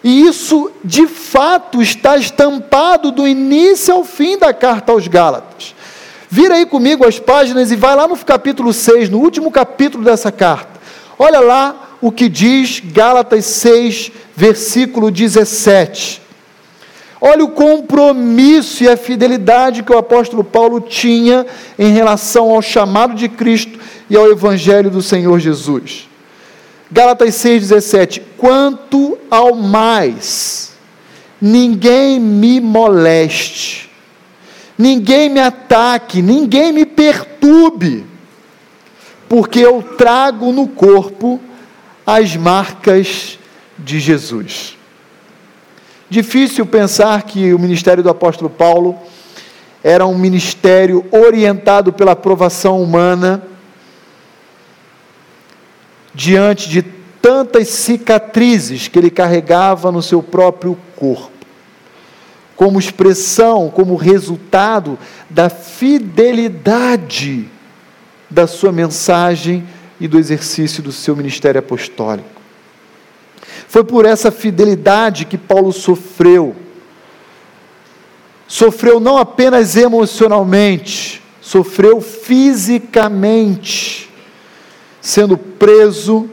E 0.02 0.22
isso, 0.26 0.70
de 0.82 1.06
fato, 1.06 1.82
está 1.82 2.16
estampado 2.16 3.12
do 3.12 3.28
início 3.28 3.94
ao 3.94 4.04
fim 4.04 4.38
da 4.38 4.52
carta 4.52 4.92
aos 4.92 5.06
Gálatas. 5.06 5.74
Vira 6.28 6.54
aí 6.54 6.64
comigo 6.64 7.06
as 7.06 7.18
páginas 7.18 7.70
e 7.70 7.76
vai 7.76 7.94
lá 7.94 8.06
no 8.06 8.16
capítulo 8.16 8.72
6, 8.72 9.10
no 9.10 9.18
último 9.18 9.50
capítulo 9.50 10.04
dessa 10.04 10.30
carta. 10.30 10.80
Olha 11.18 11.40
lá 11.40 11.96
o 12.00 12.10
que 12.10 12.28
diz 12.28 12.80
Gálatas 12.80 13.44
6, 13.46 14.12
versículo 14.34 15.10
17. 15.10 16.22
Olha 17.20 17.44
o 17.44 17.50
compromisso 17.50 18.82
e 18.82 18.88
a 18.88 18.96
fidelidade 18.96 19.82
que 19.82 19.92
o 19.92 19.98
apóstolo 19.98 20.42
Paulo 20.42 20.80
tinha 20.80 21.46
em 21.78 21.92
relação 21.92 22.50
ao 22.50 22.62
chamado 22.62 23.14
de 23.14 23.28
Cristo 23.28 23.78
e 24.08 24.16
ao 24.16 24.30
evangelho 24.30 24.90
do 24.90 25.02
Senhor 25.02 25.38
Jesus. 25.38 26.09
Gálatas 26.90 27.34
6,17: 27.34 28.22
Quanto 28.36 29.18
ao 29.30 29.54
mais, 29.54 30.72
ninguém 31.40 32.18
me 32.18 32.60
moleste 32.60 33.90
ninguém 34.80 35.28
me 35.28 35.40
ataque, 35.40 36.22
ninguém 36.22 36.72
me 36.72 36.86
perturbe, 36.86 38.06
porque 39.28 39.60
eu 39.60 39.82
trago 39.82 40.50
no 40.52 40.66
corpo 40.66 41.38
as 42.06 42.34
marcas 42.34 43.38
de 43.78 44.00
Jesus. 44.00 44.78
Difícil 46.08 46.64
pensar 46.64 47.24
que 47.24 47.52
o 47.52 47.58
ministério 47.58 48.02
do 48.02 48.08
apóstolo 48.08 48.48
Paulo 48.48 48.96
era 49.84 50.06
um 50.06 50.16
ministério 50.16 51.04
orientado 51.12 51.92
pela 51.92 52.12
aprovação 52.12 52.82
humana, 52.82 53.42
diante 56.14 56.68
de 56.68 56.82
tantas 57.20 57.68
cicatrizes 57.68 58.88
que 58.88 58.98
ele 58.98 59.10
carregava 59.10 59.92
no 59.92 60.02
seu 60.02 60.22
próprio 60.22 60.76
corpo 60.96 61.40
como 62.60 62.78
expressão, 62.78 63.70
como 63.70 63.96
resultado 63.96 64.98
da 65.30 65.48
fidelidade 65.48 67.48
da 68.28 68.46
sua 68.46 68.70
mensagem 68.70 69.66
e 69.98 70.06
do 70.06 70.18
exercício 70.18 70.82
do 70.82 70.92
seu 70.92 71.16
ministério 71.16 71.58
apostólico. 71.58 72.28
Foi 73.66 73.82
por 73.82 74.04
essa 74.04 74.30
fidelidade 74.30 75.24
que 75.24 75.38
Paulo 75.38 75.72
sofreu. 75.72 76.54
Sofreu 78.46 79.00
não 79.00 79.16
apenas 79.16 79.74
emocionalmente, 79.74 81.22
sofreu 81.40 82.02
fisicamente, 82.02 84.09
sendo 85.00 85.36
preso, 85.36 86.28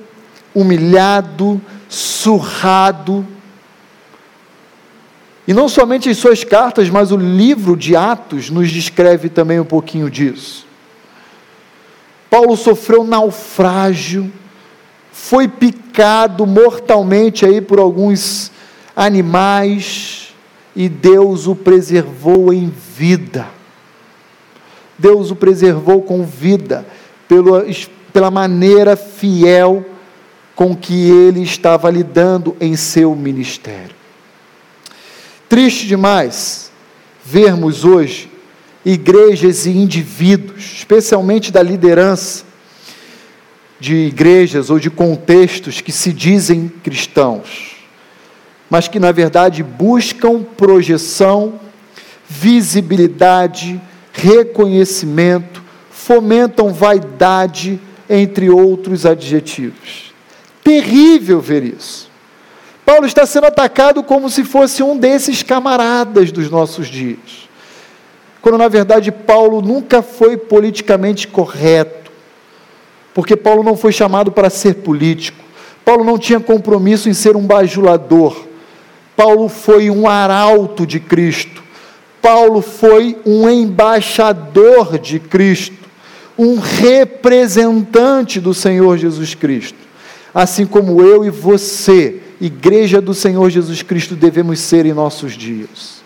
humilhado, 0.53 1.61
surrado, 1.87 3.25
e 5.47 5.53
não 5.53 5.69
somente 5.69 6.09
em 6.09 6.13
suas 6.13 6.43
cartas, 6.43 6.89
mas 6.89 7.11
o 7.11 7.15
livro 7.15 7.77
de 7.77 7.95
Atos 7.95 8.49
nos 8.49 8.69
descreve 8.69 9.29
também 9.29 9.59
um 9.59 9.65
pouquinho 9.65 10.09
disso. 10.09 10.67
Paulo 12.29 12.57
sofreu 12.57 13.05
naufrágio, 13.05 14.29
foi 15.09 15.47
picado 15.47 16.45
mortalmente 16.45 17.45
aí 17.45 17.61
por 17.61 17.79
alguns 17.79 18.51
animais 18.93 20.35
e 20.75 20.89
Deus 20.89 21.47
o 21.47 21.55
preservou 21.55 22.53
em 22.53 22.69
vida. 22.97 23.47
Deus 24.97 25.31
o 25.31 25.35
preservou 25.35 26.01
com 26.01 26.25
vida 26.25 26.85
pela, 27.25 27.65
pela 28.13 28.31
maneira 28.31 28.95
fiel 28.95 29.85
com 30.55 30.75
que 30.75 31.09
ele 31.09 31.43
estava 31.43 31.89
lidando 31.89 32.55
em 32.59 32.75
seu 32.75 33.15
ministério. 33.15 33.95
Triste 35.47 35.87
demais 35.87 36.71
vermos 37.23 37.85
hoje 37.85 38.29
igrejas 38.83 39.65
e 39.65 39.71
indivíduos, 39.71 40.63
especialmente 40.77 41.51
da 41.51 41.61
liderança 41.61 42.45
de 43.79 43.95
igrejas 43.95 44.69
ou 44.69 44.79
de 44.79 44.89
contextos 44.89 45.81
que 45.81 45.91
se 45.91 46.13
dizem 46.13 46.71
cristãos, 46.83 47.75
mas 48.69 48.87
que 48.87 48.99
na 48.99 49.11
verdade 49.11 49.61
buscam 49.61 50.41
projeção, 50.41 51.59
visibilidade, 52.27 53.79
reconhecimento, 54.13 55.61
fomentam 55.91 56.73
vaidade, 56.73 57.79
entre 58.09 58.49
outros 58.49 59.05
adjetivos. 59.05 60.13
Terrível 60.63 61.39
ver 61.39 61.63
isso. 61.63 62.09
Paulo 62.85 63.05
está 63.05 63.25
sendo 63.25 63.47
atacado 63.47 64.01
como 64.01 64.29
se 64.29 64.45
fosse 64.45 64.81
um 64.81 64.97
desses 64.97 65.43
camaradas 65.43 66.31
dos 66.31 66.49
nossos 66.49 66.87
dias. 66.87 67.47
Quando 68.41 68.57
na 68.57 68.69
verdade 68.69 69.11
Paulo 69.11 69.61
nunca 69.61 70.01
foi 70.01 70.37
politicamente 70.37 71.27
correto, 71.27 72.11
porque 73.13 73.35
Paulo 73.35 73.61
não 73.61 73.75
foi 73.75 73.91
chamado 73.91 74.31
para 74.31 74.49
ser 74.49 74.75
político, 74.75 75.43
Paulo 75.83 76.03
não 76.03 76.17
tinha 76.17 76.39
compromisso 76.39 77.09
em 77.09 77.13
ser 77.13 77.35
um 77.35 77.45
bajulador, 77.45 78.45
Paulo 79.17 79.49
foi 79.49 79.89
um 79.89 80.07
arauto 80.07 80.85
de 80.85 80.99
Cristo, 80.99 81.63
Paulo 82.21 82.61
foi 82.61 83.17
um 83.25 83.49
embaixador 83.49 84.97
de 84.97 85.19
Cristo, 85.19 85.86
um 86.37 86.59
representante 86.59 88.39
do 88.39 88.53
Senhor 88.53 88.97
Jesus 88.97 89.33
Cristo, 89.33 89.77
assim 90.33 90.65
como 90.65 91.01
eu 91.01 91.25
e 91.25 91.29
você 91.29 92.21
igreja 92.39 93.01
do 93.01 93.13
Senhor 93.13 93.49
Jesus 93.49 93.81
Cristo 93.81 94.15
devemos 94.15 94.59
ser 94.59 94.85
em 94.85 94.93
nossos 94.93 95.33
dias. 95.33 95.97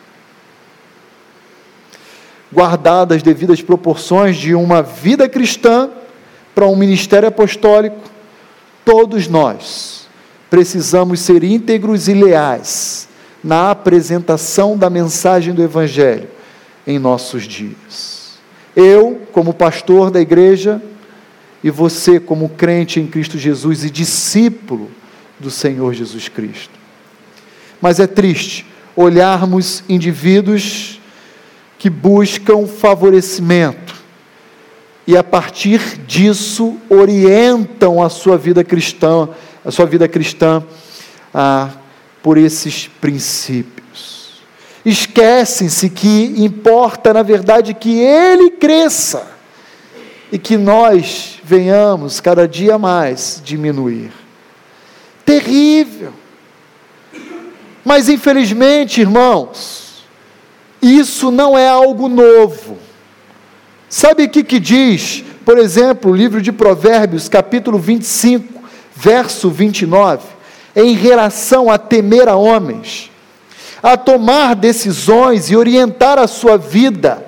Guardadas 2.53 3.17
as 3.17 3.23
devidas 3.23 3.61
proporções 3.61 4.37
de 4.37 4.55
uma 4.55 4.81
vida 4.81 5.27
cristã 5.27 5.89
para 6.53 6.67
um 6.67 6.75
ministério 6.75 7.27
apostólico, 7.27 7.99
todos 8.83 9.27
nós 9.27 10.07
precisamos 10.49 11.21
ser 11.21 11.43
íntegros 11.43 12.07
e 12.07 12.13
leais 12.13 13.07
na 13.43 13.71
apresentação 13.71 14.77
da 14.77 14.89
mensagem 14.89 15.53
do 15.53 15.63
Evangelho 15.63 16.27
em 16.85 16.99
nossos 16.99 17.43
dias. 17.43 18.20
Eu, 18.75 19.21
como 19.31 19.53
pastor 19.53 20.09
da 20.09 20.21
igreja, 20.21 20.81
e 21.63 21.69
você, 21.69 22.19
como 22.19 22.49
crente 22.49 22.99
em 22.99 23.07
Cristo 23.07 23.37
Jesus 23.37 23.83
e 23.83 23.89
discípulo 23.89 24.89
do 25.39 25.51
Senhor 25.51 25.93
Jesus 25.93 26.27
Cristo. 26.27 26.79
Mas 27.79 27.99
é 27.99 28.07
triste 28.07 28.65
olharmos 28.95 29.83
indivíduos 29.87 30.99
que 31.77 31.89
buscam 31.89 32.67
favorecimento 32.67 33.95
e 35.05 35.17
a 35.17 35.23
partir 35.23 35.79
disso 36.05 36.77
orientam 36.89 38.01
a 38.01 38.09
sua 38.09 38.37
vida 38.37 38.63
cristã, 38.63 39.27
a 39.65 39.71
sua 39.71 39.85
vida 39.85 40.07
cristã 40.07 40.63
ah, 41.33 41.69
por 42.21 42.37
esses 42.37 42.87
princípios. 42.87 43.80
Esquecem-se 44.83 45.89
que 45.89 46.33
importa, 46.37 47.13
na 47.13 47.21
verdade, 47.21 47.73
que 47.73 47.99
ele 47.99 48.51
cresça 48.51 49.27
e 50.31 50.39
que 50.39 50.57
nós 50.57 51.39
venhamos 51.43 52.19
cada 52.19 52.47
dia 52.47 52.77
mais 52.77 53.41
diminuir. 53.43 54.11
Terrível. 55.25 56.13
Mas 57.83 58.09
infelizmente, 58.09 59.01
irmãos, 59.01 60.05
isso 60.81 61.29
não 61.29 61.57
é 61.57 61.67
algo 61.67 62.07
novo. 62.07 62.77
Sabe 63.89 64.23
o 64.23 64.29
que, 64.29 64.43
que 64.43 64.59
diz, 64.59 65.23
por 65.43 65.57
exemplo, 65.57 66.11
o 66.11 66.15
livro 66.15 66.41
de 66.41 66.51
Provérbios, 66.51 67.27
capítulo 67.27 67.77
25, 67.77 68.63
verso 68.95 69.49
29, 69.49 70.25
em 70.75 70.93
relação 70.93 71.69
a 71.69 71.77
temer 71.77 72.29
a 72.29 72.35
homens, 72.35 73.10
a 73.81 73.97
tomar 73.97 74.55
decisões 74.55 75.49
e 75.49 75.55
orientar 75.55 76.19
a 76.19 76.27
sua 76.27 76.57
vida 76.57 77.25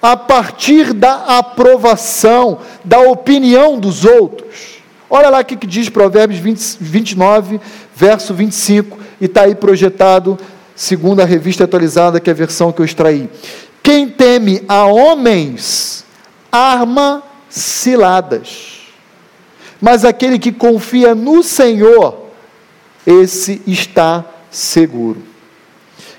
a 0.00 0.16
partir 0.16 0.92
da 0.92 1.38
aprovação, 1.38 2.58
da 2.84 3.00
opinião 3.00 3.78
dos 3.78 4.04
outros. 4.04 4.76
Olha 5.08 5.28
lá 5.28 5.40
o 5.40 5.44
que 5.44 5.66
diz 5.66 5.88
Provérbios 5.88 6.40
20, 6.40 6.76
29, 6.80 7.60
verso 7.94 8.34
25, 8.34 8.98
e 9.20 9.24
está 9.26 9.42
aí 9.42 9.54
projetado, 9.54 10.38
segundo 10.74 11.20
a 11.20 11.24
revista 11.24 11.64
atualizada, 11.64 12.20
que 12.20 12.28
é 12.28 12.32
a 12.32 12.36
versão 12.36 12.72
que 12.72 12.80
eu 12.80 12.84
extraí. 12.84 13.28
Quem 13.82 14.08
teme 14.08 14.62
a 14.68 14.84
homens, 14.86 16.04
arma 16.50 17.22
ciladas, 17.48 18.82
mas 19.80 20.04
aquele 20.04 20.38
que 20.38 20.50
confia 20.50 21.14
no 21.14 21.42
Senhor, 21.42 22.26
esse 23.06 23.62
está 23.66 24.24
seguro. 24.50 25.35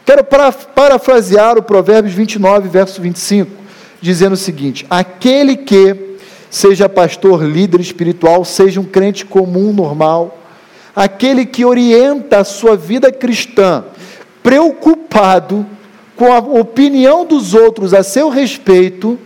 Quero 0.07 0.23
parafrasear 0.23 1.57
o 1.57 1.61
Provérbios 1.61 2.15
29, 2.15 2.69
verso 2.69 3.01
25, 3.01 3.51
dizendo 3.99 4.35
o 4.35 4.37
seguinte: 4.37 4.85
aquele 4.89 5.57
que 5.57 6.15
seja 6.49 6.87
pastor, 6.87 7.43
líder 7.43 7.81
espiritual, 7.81 8.45
seja 8.45 8.79
um 8.79 8.85
crente 8.85 9.25
comum, 9.25 9.73
normal, 9.73 10.39
aquele 10.95 11.45
que 11.45 11.65
orienta 11.65 12.37
a 12.37 12.45
sua 12.45 12.77
vida 12.77 13.11
cristã, 13.11 13.83
preocupado 14.41 15.65
com 16.15 16.31
a 16.31 16.37
opinião 16.37 17.25
dos 17.25 17.53
outros 17.53 17.93
a 17.93 18.01
seu 18.01 18.29
respeito, 18.29 19.19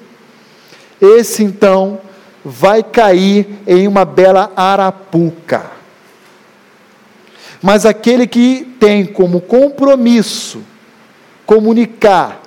esse 0.99 1.43
então 1.43 1.99
vai 2.43 2.81
cair 2.81 3.47
em 3.67 3.87
uma 3.87 4.03
bela 4.03 4.51
arapuca. 4.55 5.63
Mas 7.61 7.85
aquele 7.85 8.25
que 8.25 8.67
tem 8.79 9.05
como 9.05 9.39
compromisso 9.39 10.70
comunicar 11.45 12.41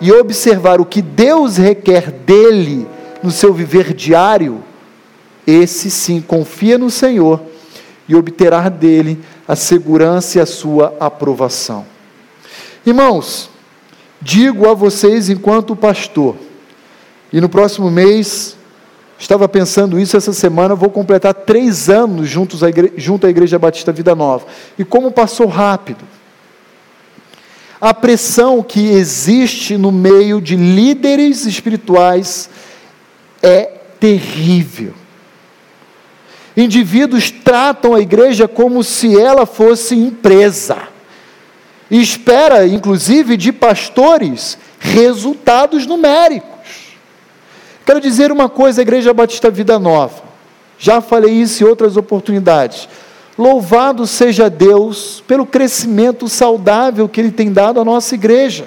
e 0.00 0.12
observar 0.12 0.80
o 0.80 0.86
que 0.86 1.02
Deus 1.02 1.56
requer 1.56 2.10
dele 2.10 2.86
no 3.22 3.30
seu 3.30 3.52
viver 3.52 3.92
diário, 3.92 4.62
esse 5.46 5.90
sim 5.90 6.20
confia 6.20 6.78
no 6.78 6.90
Senhor 6.90 7.40
e 8.08 8.14
obterá 8.14 8.68
dele 8.68 9.18
a 9.46 9.56
segurança 9.56 10.38
e 10.38 10.40
a 10.40 10.46
sua 10.46 10.94
aprovação. 11.00 11.84
Irmãos, 12.84 13.50
digo 14.20 14.68
a 14.68 14.74
vocês 14.74 15.28
enquanto 15.28 15.76
pastor, 15.76 16.36
e 17.32 17.40
no 17.40 17.48
próximo 17.48 17.90
mês, 17.90 18.56
estava 19.18 19.48
pensando 19.48 19.98
isso 19.98 20.16
essa 20.16 20.32
semana, 20.32 20.74
vou 20.74 20.90
completar 20.90 21.34
três 21.34 21.90
anos 21.90 22.28
juntos 22.28 22.62
à 22.62 22.68
junto 22.96 23.26
à 23.26 23.30
Igreja 23.30 23.58
Batista 23.58 23.92
Vida 23.92 24.14
Nova. 24.14 24.46
E 24.78 24.84
como 24.84 25.10
passou 25.10 25.46
rápido. 25.46 26.04
A 27.80 27.94
pressão 27.94 28.62
que 28.62 28.88
existe 28.90 29.76
no 29.76 29.92
meio 29.92 30.40
de 30.40 30.56
líderes 30.56 31.46
espirituais 31.46 32.50
é 33.42 33.70
terrível 34.00 34.94
indivíduos 36.62 37.30
tratam 37.30 37.94
a 37.94 38.00
igreja 38.00 38.48
como 38.48 38.82
se 38.82 39.18
ela 39.18 39.46
fosse 39.46 39.94
empresa. 39.94 40.76
E 41.90 42.00
espera, 42.00 42.66
inclusive, 42.66 43.36
de 43.36 43.52
pastores 43.52 44.58
resultados 44.78 45.86
numéricos. 45.86 46.48
Quero 47.86 48.00
dizer 48.00 48.30
uma 48.30 48.48
coisa, 48.48 48.82
Igreja 48.82 49.14
Batista 49.14 49.50
Vida 49.50 49.78
Nova. 49.78 50.22
Já 50.78 51.00
falei 51.00 51.32
isso 51.32 51.62
em 51.62 51.66
outras 51.66 51.96
oportunidades. 51.96 52.88
Louvado 53.38 54.04
seja 54.04 54.50
Deus 54.50 55.22
pelo 55.24 55.46
crescimento 55.46 56.28
saudável 56.28 57.08
que 57.08 57.20
Ele 57.20 57.30
tem 57.30 57.52
dado 57.52 57.80
à 57.80 57.84
nossa 57.84 58.16
igreja. 58.16 58.66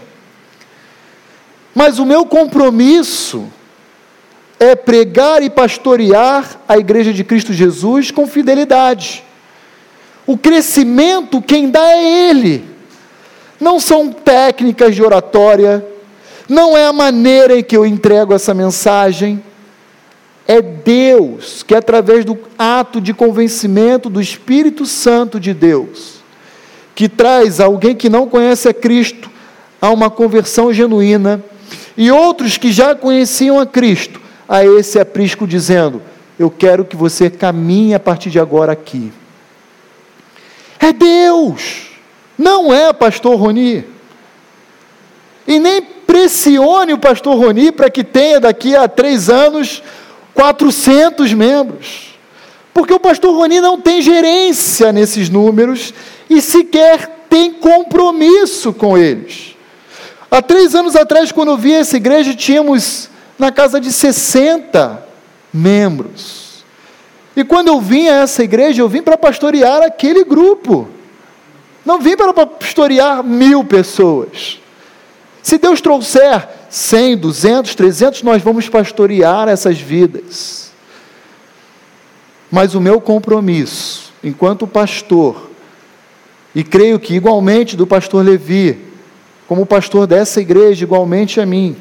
Mas 1.75 1.99
o 1.99 2.05
meu 2.05 2.25
compromisso 2.25 3.45
é 4.57 4.73
pregar 4.73 5.43
e 5.43 5.49
pastorear 5.49 6.61
a 6.69 6.77
igreja 6.77 7.11
de 7.11 7.21
Cristo 7.21 7.51
Jesus 7.51 8.11
com 8.11 8.25
fidelidade. 8.25 9.25
O 10.25 10.37
crescimento, 10.37 11.41
quem 11.41 11.69
dá 11.69 11.85
é 11.93 12.29
Ele. 12.29 12.63
Não 13.59 13.77
são 13.77 14.09
técnicas 14.09 14.95
de 14.95 15.03
oratória, 15.03 15.85
não 16.47 16.77
é 16.77 16.85
a 16.85 16.93
maneira 16.93 17.59
em 17.59 17.63
que 17.63 17.75
eu 17.75 17.85
entrego 17.85 18.33
essa 18.33 18.53
mensagem. 18.53 19.43
É 20.51 20.61
Deus 20.61 21.63
que, 21.63 21.73
através 21.73 22.25
do 22.25 22.37
ato 22.59 22.99
de 22.99 23.13
convencimento 23.13 24.09
do 24.09 24.19
Espírito 24.19 24.85
Santo 24.85 25.39
de 25.39 25.53
Deus, 25.53 26.15
que 26.93 27.07
traz 27.07 27.61
alguém 27.61 27.95
que 27.95 28.09
não 28.09 28.27
conhece 28.27 28.67
a 28.67 28.73
Cristo 28.73 29.31
a 29.81 29.89
uma 29.89 30.09
conversão 30.09 30.73
genuína, 30.73 31.41
e 31.95 32.11
outros 32.11 32.57
que 32.57 32.69
já 32.69 32.93
conheciam 32.93 33.61
a 33.61 33.65
Cristo 33.65 34.19
a 34.45 34.65
esse 34.65 34.99
aprisco 34.99 35.47
dizendo: 35.47 36.01
Eu 36.37 36.51
quero 36.51 36.83
que 36.83 36.97
você 36.97 37.29
caminhe 37.29 37.93
a 37.93 37.99
partir 37.99 38.29
de 38.29 38.37
agora 38.37 38.73
aqui. 38.73 39.09
É 40.77 40.91
Deus, 40.91 41.91
não 42.37 42.73
é 42.73 42.91
pastor 42.91 43.39
Roni. 43.39 43.85
E 45.47 45.59
nem 45.59 45.81
pressione 45.81 46.91
o 46.91 46.97
pastor 46.97 47.37
Roni 47.37 47.71
para 47.71 47.89
que 47.89 48.03
tenha 48.03 48.41
daqui 48.41 48.75
a 48.75 48.89
três 48.89 49.29
anos 49.29 49.81
400 50.33 51.33
membros. 51.33 52.11
Porque 52.73 52.93
o 52.93 52.99
pastor 52.99 53.35
Roni 53.35 53.59
não 53.59 53.79
tem 53.79 54.01
gerência 54.01 54.91
nesses 54.91 55.29
números 55.29 55.93
e 56.29 56.41
sequer 56.41 57.25
tem 57.29 57.53
compromisso 57.53 58.73
com 58.73 58.97
eles. 58.97 59.55
Há 60.29 60.41
três 60.41 60.73
anos 60.73 60.95
atrás, 60.95 61.31
quando 61.31 61.49
eu 61.51 61.57
vi 61.57 61.73
essa 61.73 61.97
igreja, 61.97 62.33
tínhamos 62.33 63.09
na 63.37 63.51
casa 63.51 63.81
de 63.81 63.91
60 63.91 65.05
membros. 65.53 66.63
E 67.35 67.43
quando 67.43 67.69
eu 67.69 67.81
vim 67.81 68.07
a 68.07 68.21
essa 68.21 68.43
igreja, 68.43 68.81
eu 68.81 68.89
vim 68.89 69.01
para 69.01 69.17
pastorear 69.17 69.81
aquele 69.81 70.23
grupo. 70.23 70.87
Não 71.85 71.99
vim 71.99 72.15
para 72.15 72.33
pastorear 72.33 73.23
mil 73.23 73.63
pessoas. 73.63 74.59
Se 75.41 75.57
Deus 75.57 75.81
trouxer 75.81 76.47
100, 76.71 77.17
200, 77.17 77.75
300, 77.75 78.23
nós 78.23 78.41
vamos 78.41 78.69
pastorear 78.69 79.49
essas 79.49 79.77
vidas. 79.77 80.71
Mas 82.49 82.73
o 82.73 82.79
meu 82.79 83.01
compromisso, 83.01 84.13
enquanto 84.23 84.65
pastor, 84.65 85.51
e 86.55 86.63
creio 86.63 86.97
que 86.97 87.13
igualmente 87.13 87.75
do 87.75 87.85
pastor 87.85 88.25
Levi, 88.25 88.79
como 89.47 89.65
pastor 89.65 90.07
dessa 90.07 90.39
igreja, 90.39 90.85
igualmente 90.85 91.41
a 91.41 91.45
mim, 91.45 91.75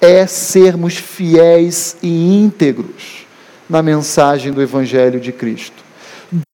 é 0.00 0.26
sermos 0.26 0.96
fiéis 0.96 1.98
e 2.02 2.38
íntegros 2.42 3.26
na 3.68 3.82
mensagem 3.82 4.50
do 4.50 4.62
Evangelho 4.62 5.20
de 5.20 5.30
Cristo. 5.30 5.84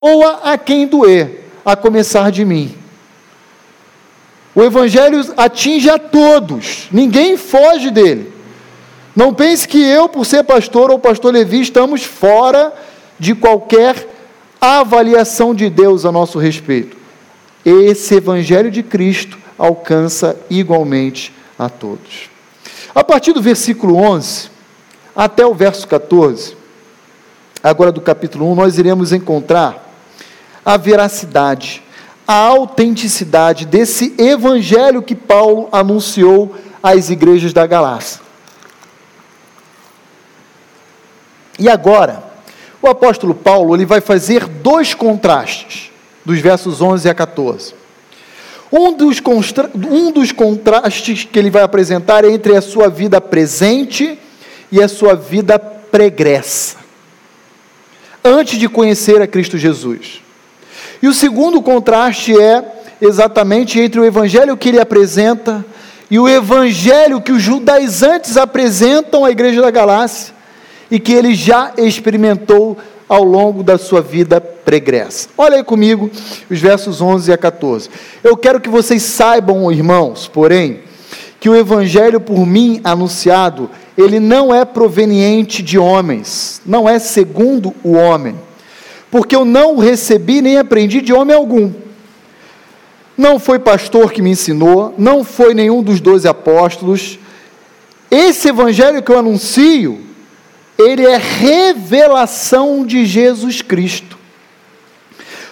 Doa 0.03 0.41
a 0.51 0.57
quem 0.57 0.85
doer, 0.85 1.45
a 1.63 1.77
começar 1.77 2.29
de 2.29 2.43
mim. 2.43 2.75
O 4.55 4.61
Evangelho 4.61 5.33
atinge 5.35 5.89
a 5.89 5.97
todos, 5.97 6.87
ninguém 6.91 7.37
foge 7.37 7.89
dele. 7.89 8.31
Não 9.15 9.33
pense 9.33 9.67
que 9.67 9.81
eu, 9.81 10.09
por 10.09 10.25
ser 10.25 10.43
pastor 10.43 10.89
ou 10.89 10.99
pastor 10.99 11.33
Levi, 11.33 11.61
estamos 11.61 12.03
fora 12.03 12.73
de 13.19 13.35
qualquer 13.35 14.07
avaliação 14.59 15.53
de 15.53 15.69
Deus 15.69 16.05
a 16.05 16.11
nosso 16.11 16.39
respeito. 16.39 16.97
Esse 17.65 18.15
Evangelho 18.15 18.71
de 18.71 18.81
Cristo 18.81 19.37
alcança 19.57 20.35
igualmente 20.49 21.33
a 21.57 21.69
todos. 21.69 22.29
A 22.93 23.03
partir 23.03 23.33
do 23.33 23.41
versículo 23.41 23.95
11 23.95 24.49
até 25.15 25.45
o 25.45 25.53
verso 25.53 25.87
14, 25.87 26.57
agora 27.61 27.91
do 27.91 28.01
capítulo 28.01 28.51
1, 28.51 28.55
nós 28.55 28.77
iremos 28.77 29.11
encontrar 29.11 29.91
a 30.65 30.75
veracidade, 30.77 31.82
a 32.27 32.33
autenticidade 32.33 33.65
desse 33.65 34.15
evangelho 34.17 35.01
que 35.01 35.15
Paulo 35.15 35.67
anunciou 35.71 36.55
às 36.81 37.09
igrejas 37.09 37.53
da 37.53 37.67
Galácia. 37.67 38.21
E 41.59 41.69
agora, 41.69 42.23
o 42.81 42.87
apóstolo 42.87 43.35
Paulo 43.35 43.75
ele 43.75 43.85
vai 43.85 44.01
fazer 44.01 44.47
dois 44.47 44.93
contrastes, 44.93 45.91
dos 46.25 46.39
versos 46.39 46.81
11 46.81 47.09
a 47.09 47.13
14. 47.13 47.75
Um 48.71 48.91
dos, 48.93 49.21
um 49.75 50.11
dos 50.11 50.31
contrastes 50.31 51.25
que 51.25 51.37
ele 51.37 51.51
vai 51.51 51.61
apresentar 51.61 52.25
é 52.25 52.31
entre 52.31 52.55
a 52.55 52.61
sua 52.61 52.89
vida 52.89 53.21
presente 53.21 54.17
e 54.71 54.81
a 54.81 54.87
sua 54.87 55.13
vida 55.15 55.59
pregressa, 55.59 56.77
antes 58.23 58.57
de 58.57 58.67
conhecer 58.67 59.21
a 59.21 59.27
Cristo 59.27 59.59
Jesus. 59.59 60.22
E 61.03 61.07
o 61.09 61.13
segundo 61.13 61.61
contraste 61.61 62.33
é 62.39 62.63
exatamente 63.01 63.77
entre 63.77 63.99
o 63.99 64.05
evangelho 64.05 64.55
que 64.55 64.69
ele 64.69 64.79
apresenta 64.79 65.65
e 66.09 66.17
o 66.17 66.29
evangelho 66.29 67.19
que 67.19 67.33
os 67.33 67.41
judaizantes 67.41 68.37
apresentam 68.37 69.25
à 69.25 69.29
igreja 69.29 69.61
da 69.61 69.69
Galácia 69.69 70.33
e 70.89 70.97
que 71.01 71.11
ele 71.11 71.35
já 71.35 71.73
experimentou 71.75 72.77
ao 73.09 73.21
longo 73.21 73.63
da 73.63 73.77
sua 73.77 74.01
vida 74.01 74.39
pregressa. 74.39 75.27
Olha 75.37 75.57
aí 75.57 75.63
comigo 75.65 76.09
os 76.49 76.61
versos 76.61 77.01
11 77.01 77.33
a 77.33 77.37
14. 77.37 77.89
Eu 78.23 78.37
quero 78.37 78.61
que 78.61 78.69
vocês 78.69 79.03
saibam, 79.03 79.69
irmãos, 79.69 80.29
porém, 80.29 80.83
que 81.37 81.49
o 81.49 81.55
evangelho 81.57 82.21
por 82.21 82.45
mim 82.45 82.79
anunciado, 82.81 83.69
ele 83.97 84.21
não 84.21 84.55
é 84.55 84.63
proveniente 84.63 85.61
de 85.61 85.77
homens, 85.77 86.61
não 86.65 86.87
é 86.87 86.97
segundo 86.97 87.73
o 87.83 87.91
homem, 87.91 88.37
porque 89.13 89.35
eu 89.35 89.45
não 89.45 89.75
o 89.75 89.79
recebi 89.79 90.41
nem 90.41 90.57
aprendi 90.57 90.99
de 90.99 91.13
homem 91.13 91.35
algum. 91.35 91.71
Não 93.15 93.37
foi 93.37 93.59
pastor 93.59 94.11
que 94.11 94.23
me 94.23 94.31
ensinou, 94.31 94.95
não 94.97 95.23
foi 95.23 95.53
nenhum 95.53 95.83
dos 95.83 96.01
doze 96.01 96.27
apóstolos. 96.27 97.19
Esse 98.09 98.49
evangelho 98.49 99.03
que 99.03 99.11
eu 99.11 99.19
anuncio, 99.19 100.01
ele 100.79 101.05
é 101.05 101.17
revelação 101.17 102.83
de 102.83 103.05
Jesus 103.05 103.61
Cristo. 103.61 104.17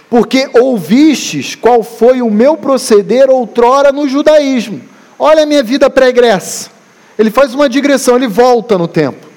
Porque 0.10 0.50
ouvistes 0.56 1.54
qual 1.54 1.84
foi 1.84 2.20
o 2.20 2.32
meu 2.32 2.58
proceder 2.58 3.30
outrora 3.30 3.92
no 3.92 4.10
judaísmo. 4.10 4.82
Olha 5.20 5.44
a 5.44 5.46
minha 5.46 5.62
vida 5.62 5.88
pregressa. 5.88 6.72
Ele 7.16 7.30
faz 7.30 7.54
uma 7.54 7.70
digressão, 7.70 8.16
ele 8.16 8.28
volta 8.28 8.76
no 8.76 8.88
tempo. 8.88 9.31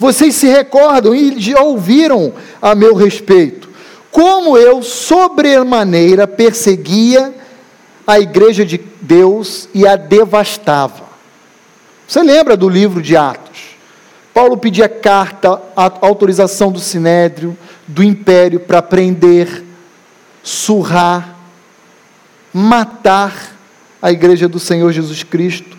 Vocês 0.00 0.34
se 0.34 0.46
recordam 0.46 1.14
e 1.14 1.38
já 1.38 1.60
ouviram 1.60 2.32
a 2.62 2.74
meu 2.74 2.94
respeito, 2.94 3.68
como 4.10 4.56
eu 4.56 4.82
sobremaneira 4.82 6.26
perseguia 6.26 7.34
a 8.06 8.18
igreja 8.18 8.64
de 8.64 8.80
Deus 9.02 9.68
e 9.74 9.86
a 9.86 9.96
devastava. 9.96 11.04
Você 12.08 12.22
lembra 12.22 12.56
do 12.56 12.66
livro 12.66 13.02
de 13.02 13.14
Atos? 13.14 13.76
Paulo 14.32 14.56
pedia 14.56 14.88
carta, 14.88 15.60
autorização 15.76 16.72
do 16.72 16.80
sinédrio, 16.80 17.54
do 17.86 18.02
império 18.02 18.58
para 18.58 18.80
prender, 18.80 19.62
surrar, 20.42 21.36
matar 22.54 23.54
a 24.00 24.10
igreja 24.10 24.48
do 24.48 24.58
Senhor 24.58 24.90
Jesus 24.92 25.22
Cristo. 25.22 25.76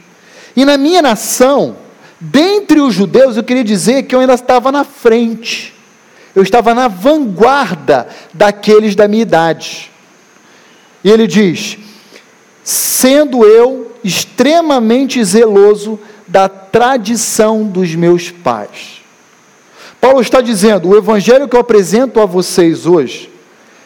E 0.56 0.64
na 0.64 0.78
minha 0.78 1.02
nação, 1.02 1.76
dentre 2.22 2.80
os 2.80 2.94
judeus, 2.94 3.36
eu 3.36 3.44
queria 3.44 3.64
dizer 3.64 4.04
que 4.04 4.14
eu 4.14 4.20
ainda 4.20 4.36
estava 4.36 4.72
na 4.72 4.84
frente, 4.84 5.74
eu 6.36 6.44
estava 6.44 6.74
na 6.76 6.88
vanguarda 6.88 8.08
daqueles 8.34 8.96
da 8.96 9.08
minha 9.08 9.24
idade. 9.24 9.92
E 11.04 11.10
ele 11.10 11.26
diz: 11.26 11.78
sendo 12.64 13.44
eu 13.44 13.96
extremamente 14.04 15.24
zeloso 15.24 16.00
da 16.28 16.48
tradição 16.48 17.64
dos 17.64 17.94
meus 17.96 18.30
pais. 18.30 19.02
Paulo 20.00 20.22
está 20.22 20.42
dizendo: 20.42 20.90
o 20.90 20.98
evangelho 20.98 21.48
que 21.48 21.56
eu 21.56 21.60
apresento 21.60 22.20
a 22.20 22.26
vocês 22.26 22.86
hoje 22.86 23.30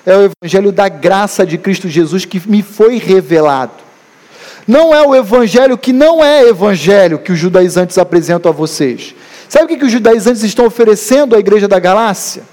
é 0.06 0.16
o 0.16 0.32
evangelho 0.32 0.72
da 0.72 0.88
graça 0.88 1.46
de 1.46 1.58
Cristo 1.58 1.90
Jesus 1.90 2.26
que 2.26 2.42
me 2.48 2.62
foi 2.62 2.98
revelado. 2.98 3.85
Não 4.68 4.94
é 4.94 5.06
o 5.06 5.16
evangelho 5.16 5.78
que 5.78 5.94
não 5.94 6.24
é 6.24 6.48
evangelho 6.48 7.20
que 7.20 7.32
os 7.32 7.38
judaizantes 7.38 7.98
apresentam 7.98 8.52
a 8.52 8.56
vocês. 8.56 9.16
Sabe 9.48 9.66
o 9.66 9.68
que, 9.68 9.78
que 9.78 9.86
os 9.86 9.92
judaizantes 9.92 10.44
estão 10.44 10.66
oferecendo 10.66 11.36
à 11.36 11.40
igreja 11.40 11.68
da 11.68 11.80
Galácia? 11.80 12.44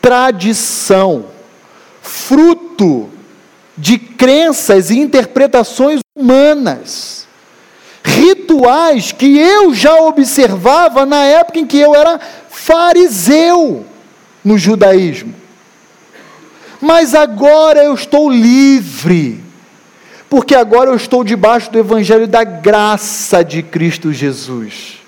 Tradição, 0.00 1.26
fruto 2.00 3.10
de 3.76 3.98
crenças 3.98 4.90
e 4.90 4.98
interpretações 4.98 6.00
humanas 6.16 7.20
rituais 8.02 9.12
que 9.12 9.38
eu 9.38 9.74
já 9.74 9.94
observava 10.02 11.06
na 11.06 11.22
época 11.24 11.58
em 11.58 11.66
que 11.66 11.78
eu 11.78 11.94
era 11.94 12.18
fariseu 12.48 13.84
no 14.44 14.58
judaísmo. 14.58 15.34
Mas 16.80 17.14
agora 17.14 17.84
eu 17.84 17.94
estou 17.94 18.30
livre, 18.30 19.42
porque 20.30 20.54
agora 20.54 20.90
eu 20.90 20.94
estou 20.94 21.24
debaixo 21.24 21.72
do 21.72 21.78
evangelho 21.80 22.28
da 22.28 22.44
graça 22.44 23.42
de 23.42 23.64
Cristo 23.64 24.12
Jesus. 24.12 25.00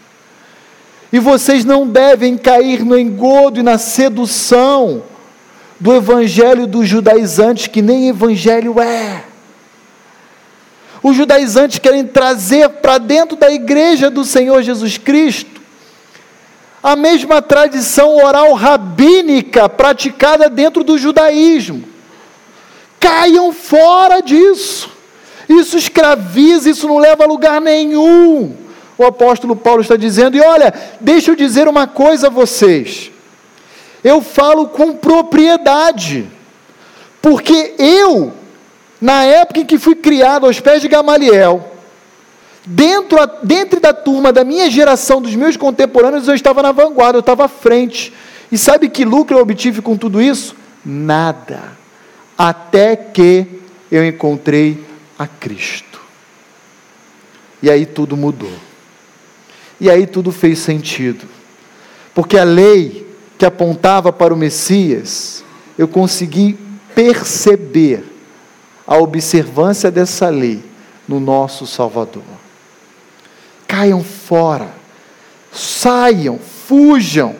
E 1.13 1.21
vocês 1.21 1.65
não 1.65 1.87
devem 1.87 2.37
cair 2.37 2.85
no 2.85 2.99
engodo 2.99 3.61
e 3.61 3.63
na 3.63 3.79
sedução 3.79 5.05
do 5.79 5.95
evangelho 5.95 6.67
dos 6.67 6.89
judaizantes, 6.89 7.69
que 7.69 7.81
nem 7.81 8.09
evangelho 8.09 8.81
é. 8.81 9.23
Os 11.01 11.15
judaizantes 11.15 11.79
querem 11.79 12.05
trazer 12.05 12.69
para 12.69 12.99
dentro 12.99 13.37
da 13.37 13.51
igreja 13.51 14.11
do 14.11 14.25
Senhor 14.25 14.61
Jesus 14.63 14.99
Cristo 14.99 15.63
a 16.83 16.97
mesma 16.97 17.41
tradição 17.41 18.17
oral 18.17 18.55
rabínica 18.55 19.69
praticada 19.69 20.51
dentro 20.51 20.83
do 20.83 20.99
judaísmo. 20.99 21.85
Caiam 22.99 23.53
fora 23.53 24.21
disso. 24.21 24.92
Isso 25.49 25.77
escraviza, 25.77 26.71
isso 26.71 26.87
não 26.87 26.99
leva 26.99 27.25
a 27.25 27.27
lugar 27.27 27.61
nenhum. 27.61 28.55
O 28.97 29.05
apóstolo 29.05 29.57
Paulo 29.57 29.81
está 29.81 29.97
dizendo, 29.97 30.37
e 30.37 30.41
olha, 30.41 30.73
deixa 31.01 31.31
eu 31.31 31.37
dizer 31.37 31.67
uma 31.69 31.87
coisa 31.87 32.29
a 32.29 32.31
vocês. 32.31 33.11
Eu 34.05 34.21
falo 34.21 34.69
com 34.69 34.95
propriedade, 34.95 36.27
porque 37.21 37.75
eu 37.79 38.33
na 39.03 39.25
época 39.25 39.59
em 39.59 39.67
que 39.67 39.79
fui 39.79 39.97
criado 39.97 40.47
aos 40.47 40.61
pés 40.61 40.81
de 40.81 40.87
Gamaliel, 40.87 41.73
dentro, 42.65 43.19
dentro 43.43 43.81
da 43.81 43.93
turma 43.93 44.33
da 44.33 44.45
minha 44.45 44.71
geração, 44.71 45.21
dos 45.21 45.35
meus 45.35 45.57
contemporâneos, 45.57 46.29
eu 46.29 46.37
estava 46.37 46.63
na 46.63 46.71
vanguarda, 46.71 47.17
eu 47.17 47.21
estava 47.21 47.47
à 47.47 47.49
frente. 47.49 48.13
E 48.53 48.57
sabe 48.57 48.89
que 48.89 49.05
lucro 49.05 49.37
eu 49.37 49.43
obtive 49.43 49.83
com 49.83 49.97
tudo 49.97 50.23
isso? 50.23 50.55
Nada. 50.85 51.61
Até 52.39 52.95
que 52.95 53.45
eu 53.91 54.07
encontrei 54.07 54.79
a 55.23 55.27
Cristo. 55.27 56.01
E 57.63 57.71
aí 57.71 57.87
tudo 57.87 58.17
mudou. 58.17 58.53
E 59.81 59.89
aí 59.89 60.07
tudo 60.07 60.33
fez 60.33 60.59
sentido. 60.59 61.27
Porque 62.15 62.37
a 62.37 62.45
lei 62.45 63.07
que 63.39 63.47
apontava 63.47 64.13
para 64.13 64.35
o 64.35 64.37
Messias, 64.37 65.45
eu 65.79 65.87
consegui 65.87 66.59
perceber 66.95 68.05
a 68.87 68.97
observância 68.97 69.91
dessa 69.91 70.29
lei 70.29 70.63
no 71.07 71.21
nosso 71.21 71.67
Salvador. 71.67 72.23
Caiam 73.67 74.03
fora, 74.03 74.75
saiam, 75.53 76.39
fujam 76.39 77.37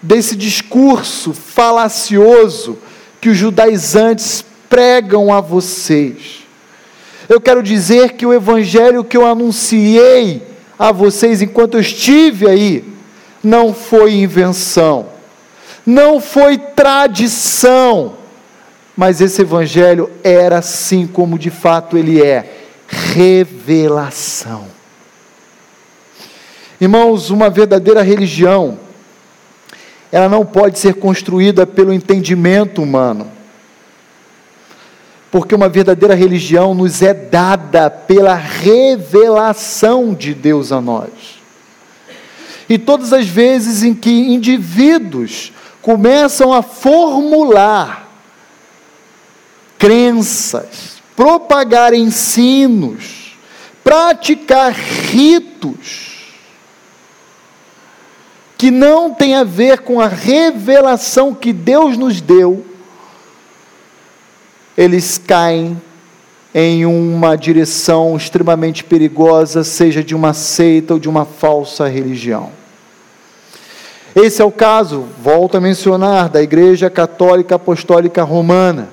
desse 0.00 0.36
discurso 0.36 1.32
falacioso 1.34 2.78
que 3.20 3.28
os 3.28 3.36
judaizantes 3.36 4.44
pregam 4.68 5.32
a 5.32 5.40
vocês. 5.40 6.37
Eu 7.28 7.40
quero 7.40 7.62
dizer 7.62 8.12
que 8.12 8.24
o 8.24 8.32
evangelho 8.32 9.04
que 9.04 9.16
eu 9.16 9.26
anunciei 9.26 10.42
a 10.78 10.90
vocês 10.90 11.42
enquanto 11.42 11.74
eu 11.74 11.80
estive 11.80 12.48
aí, 12.48 12.84
não 13.44 13.74
foi 13.74 14.14
invenção, 14.14 15.06
não 15.84 16.20
foi 16.20 16.56
tradição, 16.56 18.14
mas 18.96 19.20
esse 19.20 19.42
evangelho 19.42 20.10
era 20.24 20.58
assim 20.58 21.06
como 21.06 21.38
de 21.38 21.50
fato 21.50 21.98
ele 21.98 22.22
é 22.22 22.50
revelação. 22.88 24.66
Irmãos, 26.80 27.28
uma 27.28 27.50
verdadeira 27.50 28.02
religião, 28.02 28.78
ela 30.10 30.28
não 30.28 30.46
pode 30.46 30.78
ser 30.78 30.94
construída 30.94 31.66
pelo 31.66 31.92
entendimento 31.92 32.82
humano. 32.82 33.37
Porque 35.38 35.54
uma 35.54 35.68
verdadeira 35.68 36.16
religião 36.16 36.74
nos 36.74 37.00
é 37.00 37.14
dada 37.14 37.88
pela 37.88 38.34
revelação 38.34 40.12
de 40.12 40.34
Deus 40.34 40.72
a 40.72 40.80
nós. 40.80 41.38
E 42.68 42.76
todas 42.76 43.12
as 43.12 43.28
vezes 43.28 43.84
em 43.84 43.94
que 43.94 44.10
indivíduos 44.10 45.52
começam 45.80 46.52
a 46.52 46.60
formular 46.60 48.08
crenças, 49.78 51.00
propagar 51.14 51.94
ensinos, 51.94 53.38
praticar 53.84 54.72
ritos, 54.72 56.34
que 58.58 58.72
não 58.72 59.14
tem 59.14 59.36
a 59.36 59.44
ver 59.44 59.82
com 59.82 60.00
a 60.00 60.08
revelação 60.08 61.32
que 61.32 61.52
Deus 61.52 61.96
nos 61.96 62.20
deu, 62.20 62.66
eles 64.78 65.18
caem 65.18 65.76
em 66.54 66.86
uma 66.86 67.36
direção 67.36 68.16
extremamente 68.16 68.84
perigosa, 68.84 69.64
seja 69.64 70.02
de 70.02 70.14
uma 70.14 70.32
seita 70.32 70.94
ou 70.94 71.00
de 71.00 71.08
uma 71.08 71.24
falsa 71.24 71.88
religião. 71.88 72.50
Esse 74.16 74.40
é 74.40 74.44
o 74.44 74.50
caso, 74.50 75.04
volto 75.22 75.56
a 75.56 75.60
mencionar, 75.60 76.28
da 76.28 76.40
Igreja 76.40 76.88
Católica 76.88 77.56
Apostólica 77.56 78.22
Romana. 78.22 78.88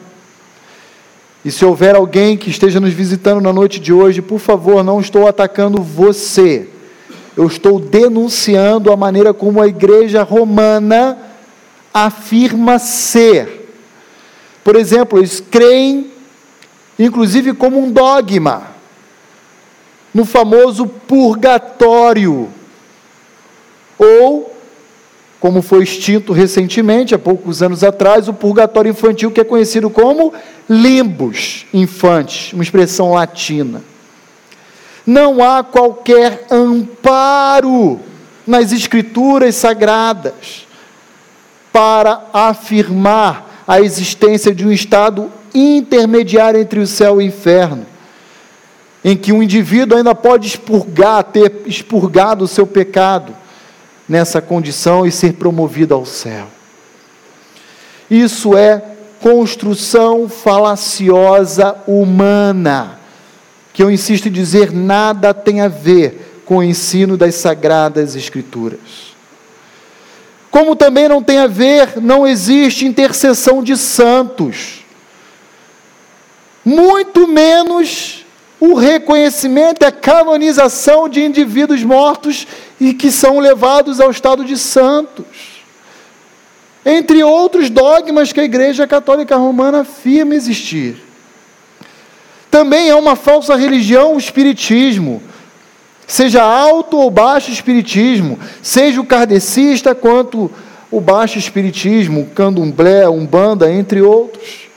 E 1.46 1.52
se 1.52 1.64
houver 1.64 1.96
alguém 1.96 2.36
que 2.36 2.50
esteja 2.50 2.80
nos 2.80 2.92
visitando 2.92 3.40
na 3.40 3.54
noite 3.54 3.80
de 3.80 3.94
hoje, 3.94 4.22
por 4.22 4.40
favor, 4.40 4.84
não 4.84 5.00
estou 5.00 5.28
atacando 5.28 5.82
você 5.82 6.68
eu 7.36 7.48
estou 7.48 7.80
denunciando 7.80 8.92
a 8.92 8.98
maneira 8.98 9.34
como 9.34 9.62
a 9.62 9.68
igreja 9.68 10.24
romana 10.24 11.18
afirma 11.94 12.80
ser. 12.80 13.65
Por 14.66 14.76
exemplo, 14.76 15.20
eles 15.20 15.40
creem, 15.40 16.12
inclusive, 16.98 17.54
como 17.54 17.78
um 17.78 17.92
dogma, 17.92 18.64
no 20.12 20.26
famoso 20.26 20.88
purgatório, 20.88 22.50
ou, 23.96 24.58
como 25.40 25.62
foi 25.62 25.84
extinto 25.84 26.34
recentemente, 26.34 27.14
há 27.14 27.20
poucos 27.20 27.62
anos 27.62 27.84
atrás, 27.84 28.28
o 28.28 28.34
purgatório 28.34 28.90
infantil, 28.90 29.30
que 29.30 29.40
é 29.40 29.44
conhecido 29.44 29.88
como 29.88 30.34
limbus 30.68 31.68
infantes, 31.72 32.52
uma 32.52 32.64
expressão 32.64 33.14
latina. 33.14 33.84
Não 35.06 35.44
há 35.44 35.64
qualquer 35.64 36.48
amparo 36.50 38.00
nas 38.48 38.72
Escrituras 38.72 39.54
sagradas 39.54 40.66
para 41.72 42.24
afirmar 42.34 43.45
a 43.68 43.82
existência 43.82 44.54
de 44.54 44.66
um 44.66 44.72
estado 44.72 45.32
intermediário 45.54 46.60
entre 46.60 46.80
o 46.80 46.88
céu 46.88 47.22
e 47.22 47.26
o 47.26 47.28
inferno, 47.28 47.86
em 49.04 49.16
que 49.16 49.32
um 49.32 49.42
indivíduo 49.42 49.98
ainda 49.98 50.14
pode 50.14 50.48
expurgar, 50.48 51.24
ter 51.24 51.62
expurgado 51.66 52.44
o 52.44 52.48
seu 52.48 52.68
pecado 52.68 53.36
nessa 54.08 54.42
condição 54.42 55.06
e 55.06 55.12
ser 55.12 55.34
promovido 55.34 55.94
ao 55.94 56.06
céu. 56.06 56.48
Isso 58.10 58.56
é 58.56 58.84
construção 59.20 60.30
falaciosa 60.30 61.76
humana 61.88 63.00
que 63.76 63.84
eu 63.84 63.92
insisto 63.92 64.30
em 64.30 64.32
dizer, 64.32 64.72
nada 64.72 65.34
tem 65.34 65.60
a 65.60 65.68
ver 65.68 66.42
com 66.46 66.60
o 66.60 66.64
ensino 66.64 67.18
das 67.18 67.36
sagradas 67.36 68.16
Escrituras. 68.16 69.15
Como 70.56 70.74
também 70.74 71.10
não 71.10 71.22
tem 71.22 71.40
a 71.40 71.48
ver, 71.48 72.02
não 72.02 72.26
existe 72.26 72.86
intercessão 72.86 73.62
de 73.62 73.76
santos, 73.76 74.86
muito 76.64 77.28
menos 77.28 78.26
o 78.58 78.74
reconhecimento 78.74 79.84
e 79.84 79.86
a 79.86 79.92
canonização 79.92 81.10
de 81.10 81.22
indivíduos 81.22 81.84
mortos 81.84 82.48
e 82.80 82.94
que 82.94 83.12
são 83.12 83.40
levados 83.40 84.00
ao 84.00 84.10
estado 84.10 84.46
de 84.46 84.58
santos. 84.58 85.26
Entre 86.86 87.22
outros 87.22 87.70
dogmas 87.70 88.32
que 88.32 88.40
a 88.40 88.46
Igreja 88.46 88.88
Católica 88.88 89.36
Romana 89.36 89.82
afirma 89.82 90.36
existir. 90.36 90.96
Também 92.50 92.88
é 92.88 92.96
uma 92.96 93.18
falsa 93.18 93.58
religião 93.58 94.16
o 94.16 94.18
espiritismo. 94.18 95.22
Seja 96.08 96.44
alto 96.44 96.98
ou 96.98 97.10
baixo 97.10 97.52
espiritismo, 97.52 98.40
seja 98.62 99.02
o 99.02 99.06
kardecista 99.06 99.96
quanto 99.96 100.52
o 100.92 101.02
baixo 101.02 101.40
espiritismo, 101.40 102.22
o 102.22 102.28
candomblé, 102.28 103.08
umbanda, 103.10 103.72
entre 103.72 104.02
outros. 104.02 104.70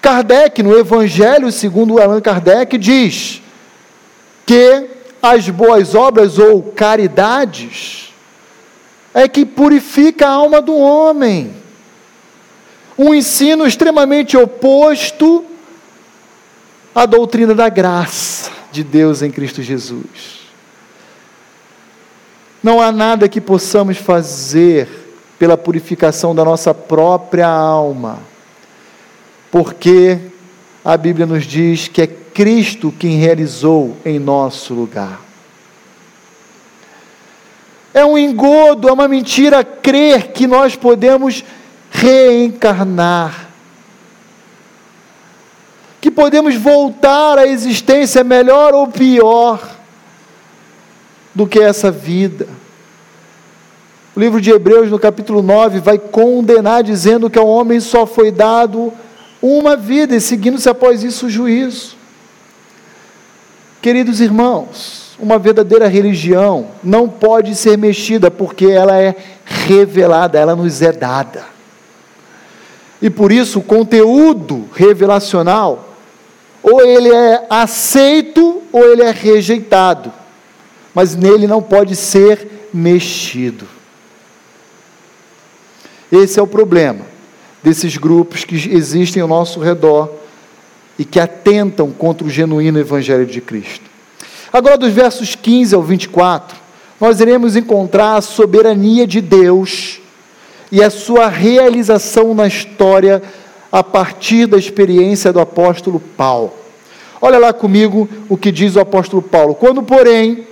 Kardec, 0.00 0.62
no 0.62 0.78
Evangelho 0.78 1.50
segundo 1.50 2.00
Allan 2.00 2.20
Kardec, 2.20 2.76
diz 2.78 3.42
que 4.46 4.88
as 5.22 5.48
boas 5.48 5.94
obras 5.94 6.38
ou 6.38 6.62
caridades 6.62 8.12
é 9.12 9.28
que 9.28 9.44
purifica 9.44 10.26
a 10.26 10.32
alma 10.32 10.60
do 10.60 10.76
homem. 10.76 11.54
Um 12.96 13.14
ensino 13.14 13.66
extremamente 13.66 14.36
oposto 14.36 15.44
a 16.94 17.06
doutrina 17.06 17.54
da 17.54 17.68
graça 17.68 18.50
de 18.70 18.84
Deus 18.84 19.22
em 19.22 19.30
Cristo 19.30 19.62
Jesus. 19.62 20.39
Não 22.62 22.80
há 22.80 22.92
nada 22.92 23.28
que 23.28 23.40
possamos 23.40 23.96
fazer 23.96 24.88
pela 25.38 25.56
purificação 25.56 26.34
da 26.34 26.44
nossa 26.44 26.74
própria 26.74 27.48
alma, 27.48 28.18
porque 29.50 30.18
a 30.84 30.96
Bíblia 30.96 31.26
nos 31.26 31.44
diz 31.44 31.88
que 31.88 32.02
é 32.02 32.06
Cristo 32.06 32.94
quem 32.98 33.16
realizou 33.16 33.96
em 34.04 34.18
nosso 34.18 34.74
lugar. 34.74 35.20
É 37.92 38.04
um 38.04 38.16
engodo, 38.16 38.88
é 38.88 38.92
uma 38.92 39.08
mentira 39.08 39.64
crer 39.64 40.28
que 40.32 40.46
nós 40.46 40.76
podemos 40.76 41.42
reencarnar 41.90 43.50
que 46.00 46.10
podemos 46.10 46.54
voltar 46.56 47.38
à 47.38 47.46
existência 47.46 48.24
melhor 48.24 48.72
ou 48.72 48.88
pior 48.88 49.60
do 51.34 51.46
que 51.46 51.58
essa 51.58 51.90
vida. 51.90 52.48
O 54.14 54.20
livro 54.20 54.40
de 54.40 54.50
Hebreus, 54.50 54.90
no 54.90 54.98
capítulo 54.98 55.42
9, 55.42 55.80
vai 55.80 55.98
condenar, 55.98 56.82
dizendo 56.82 57.30
que 57.30 57.38
ao 57.38 57.46
homem 57.46 57.80
só 57.80 58.06
foi 58.06 58.30
dado 58.30 58.92
uma 59.40 59.76
vida, 59.76 60.14
e 60.14 60.20
seguindo-se 60.20 60.68
após 60.68 61.02
isso 61.02 61.26
o 61.26 61.30
juízo. 61.30 61.96
Queridos 63.80 64.20
irmãos, 64.20 65.16
uma 65.18 65.38
verdadeira 65.38 65.86
religião 65.86 66.68
não 66.82 67.08
pode 67.08 67.54
ser 67.54 67.78
mexida, 67.78 68.30
porque 68.30 68.66
ela 68.66 68.98
é 68.98 69.14
revelada, 69.44 70.38
ela 70.38 70.56
nos 70.56 70.82
é 70.82 70.92
dada. 70.92 71.44
E 73.00 73.08
por 73.08 73.32
isso, 73.32 73.60
o 73.60 73.62
conteúdo 73.62 74.68
revelacional 74.74 75.88
ou 76.62 76.82
ele 76.82 77.08
é 77.10 77.46
aceito 77.48 78.62
ou 78.70 78.84
ele 78.84 79.02
é 79.02 79.10
rejeitado, 79.10 80.12
mas 80.94 81.14
nele 81.14 81.46
não 81.46 81.62
pode 81.62 81.94
ser 81.96 82.68
mexido. 82.72 83.66
Esse 86.10 86.40
é 86.40 86.42
o 86.42 86.46
problema 86.46 87.06
desses 87.62 87.96
grupos 87.96 88.44
que 88.44 88.54
existem 88.54 89.22
ao 89.22 89.28
nosso 89.28 89.60
redor 89.60 90.10
e 90.98 91.04
que 91.04 91.20
atentam 91.20 91.90
contra 91.90 92.26
o 92.26 92.30
genuíno 92.30 92.78
Evangelho 92.78 93.26
de 93.26 93.40
Cristo. 93.40 93.84
Agora, 94.52 94.76
dos 94.76 94.92
versos 94.92 95.34
15 95.34 95.74
ao 95.74 95.82
24, 95.82 96.58
nós 97.00 97.20
iremos 97.20 97.56
encontrar 97.56 98.16
a 98.16 98.20
soberania 98.20 99.06
de 99.06 99.20
Deus 99.20 100.00
e 100.72 100.82
a 100.82 100.90
sua 100.90 101.28
realização 101.28 102.34
na 102.34 102.46
história 102.46 103.22
a 103.70 103.82
partir 103.82 104.46
da 104.46 104.58
experiência 104.58 105.32
do 105.32 105.40
apóstolo 105.40 106.00
Paulo. 106.00 106.52
Olha 107.20 107.38
lá 107.38 107.52
comigo 107.52 108.08
o 108.28 108.36
que 108.36 108.50
diz 108.50 108.76
o 108.76 108.80
apóstolo 108.80 109.22
Paulo. 109.22 109.54
Quando, 109.54 109.82
porém, 109.82 110.46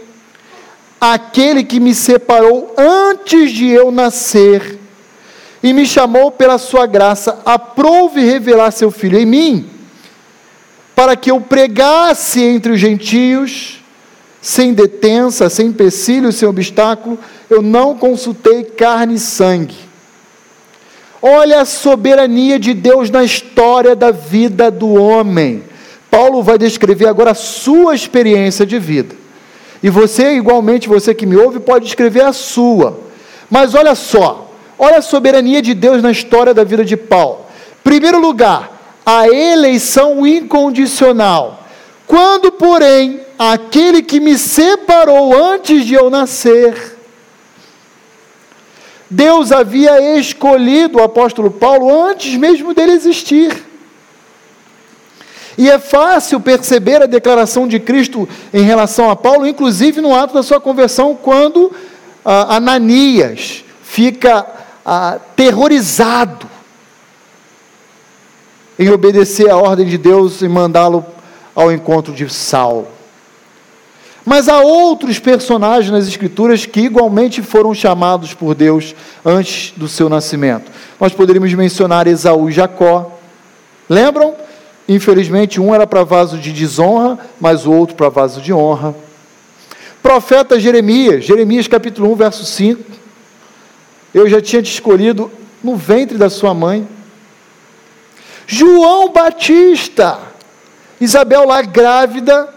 aquele 1.00 1.64
que 1.64 1.80
me 1.80 1.94
separou 1.94 2.74
antes 2.76 3.52
de 3.52 3.68
eu 3.68 3.90
nascer 3.90 4.78
e 5.62 5.72
me 5.72 5.86
chamou 5.86 6.30
pela 6.30 6.58
sua 6.58 6.86
graça, 6.86 7.40
aprove 7.44 8.20
revelar 8.20 8.70
seu 8.70 8.90
filho 8.90 9.18
em 9.18 9.26
mim, 9.26 9.68
para 10.94 11.16
que 11.16 11.30
eu 11.30 11.40
pregasse 11.40 12.42
entre 12.42 12.72
os 12.72 12.80
gentios, 12.80 13.82
sem 14.40 14.72
detença, 14.72 15.48
sem 15.48 15.68
empecilho, 15.68 16.32
sem 16.32 16.48
obstáculo, 16.48 17.18
eu 17.50 17.60
não 17.60 17.96
consultei 17.96 18.62
carne 18.64 19.14
e 19.14 19.18
sangue 19.18 19.88
Olha 21.20 21.62
a 21.62 21.64
soberania 21.64 22.58
de 22.58 22.72
Deus 22.72 23.10
na 23.10 23.24
história 23.24 23.96
da 23.96 24.10
vida 24.10 24.70
do 24.70 24.94
homem. 24.94 25.64
Paulo 26.10 26.42
vai 26.42 26.56
descrever 26.56 27.08
agora 27.08 27.32
a 27.32 27.34
sua 27.34 27.94
experiência 27.94 28.64
de 28.64 28.78
vida. 28.78 29.16
E 29.82 29.90
você, 29.90 30.34
igualmente, 30.34 30.88
você 30.88 31.14
que 31.14 31.26
me 31.26 31.36
ouve, 31.36 31.60
pode 31.60 31.84
descrever 31.84 32.22
a 32.22 32.32
sua. 32.32 32.98
Mas 33.50 33.74
olha 33.74 33.94
só, 33.94 34.48
Olha 34.78 34.98
a 34.98 35.02
soberania 35.02 35.60
de 35.60 35.74
Deus 35.74 36.00
na 36.00 36.12
história 36.12 36.54
da 36.54 36.62
vida 36.62 36.84
de 36.84 36.96
Paulo. 36.96 37.46
Primeiro 37.82 38.20
lugar, 38.20 39.00
a 39.04 39.28
eleição 39.28 40.24
incondicional. 40.24 41.64
Quando, 42.06 42.52
porém, 42.52 43.20
aquele 43.36 44.02
que 44.02 44.20
me 44.20 44.38
separou 44.38 45.36
antes 45.36 45.84
de 45.84 45.94
eu 45.94 46.08
nascer, 46.08 46.96
Deus 49.10 49.50
havia 49.50 50.16
escolhido 50.16 50.98
o 50.98 51.02
apóstolo 51.02 51.50
Paulo 51.50 51.92
antes 52.06 52.34
mesmo 52.36 52.72
dele 52.72 52.92
existir. 52.92 53.66
E 55.58 55.68
é 55.68 55.76
fácil 55.76 56.38
perceber 56.38 57.02
a 57.02 57.06
declaração 57.06 57.66
de 57.66 57.80
Cristo 57.80 58.28
em 58.54 58.62
relação 58.62 59.10
a 59.10 59.16
Paulo, 59.16 59.44
inclusive 59.44 60.00
no 60.00 60.14
ato 60.14 60.32
da 60.32 60.42
sua 60.44 60.60
conversão, 60.60 61.18
quando 61.20 61.72
ah, 62.24 62.54
Ananias 62.54 63.64
fica 63.82 64.46
ah, 64.86 65.18
terrorizado 65.34 66.46
em 68.78 68.88
obedecer 68.90 69.50
a 69.50 69.56
ordem 69.56 69.84
de 69.84 69.98
Deus 69.98 70.42
e 70.42 70.48
mandá-lo 70.48 71.04
ao 71.56 71.72
encontro 71.72 72.12
de 72.12 72.32
Saulo. 72.32 72.86
Mas 74.24 74.48
há 74.48 74.60
outros 74.60 75.18
personagens 75.18 75.90
nas 75.90 76.06
Escrituras 76.06 76.66
que 76.66 76.82
igualmente 76.82 77.42
foram 77.42 77.74
chamados 77.74 78.32
por 78.32 78.54
Deus 78.54 78.94
antes 79.24 79.72
do 79.76 79.88
seu 79.88 80.08
nascimento. 80.08 80.70
Nós 81.00 81.12
poderíamos 81.12 81.52
mencionar 81.54 82.06
Esaú 82.06 82.48
e 82.48 82.52
Jacó. 82.52 83.18
Lembram? 83.88 84.46
Infelizmente, 84.88 85.60
um 85.60 85.74
era 85.74 85.86
para 85.86 86.02
vaso 86.02 86.38
de 86.38 86.50
desonra, 86.50 87.18
mas 87.38 87.66
o 87.66 87.72
outro 87.72 87.94
para 87.94 88.08
vaso 88.08 88.40
de 88.40 88.54
honra. 88.54 88.94
Profeta 90.02 90.58
Jeremias, 90.58 91.24
Jeremias 91.24 91.68
capítulo 91.68 92.10
1, 92.12 92.14
verso 92.14 92.44
5. 92.46 92.82
Eu 94.14 94.26
já 94.26 94.40
tinha 94.40 94.62
te 94.62 94.72
escolhido 94.72 95.30
no 95.62 95.76
ventre 95.76 96.16
da 96.16 96.30
sua 96.30 96.54
mãe. 96.54 96.88
João 98.46 99.12
Batista, 99.12 100.18
Isabel 100.98 101.46
lá 101.46 101.60
grávida, 101.60 102.48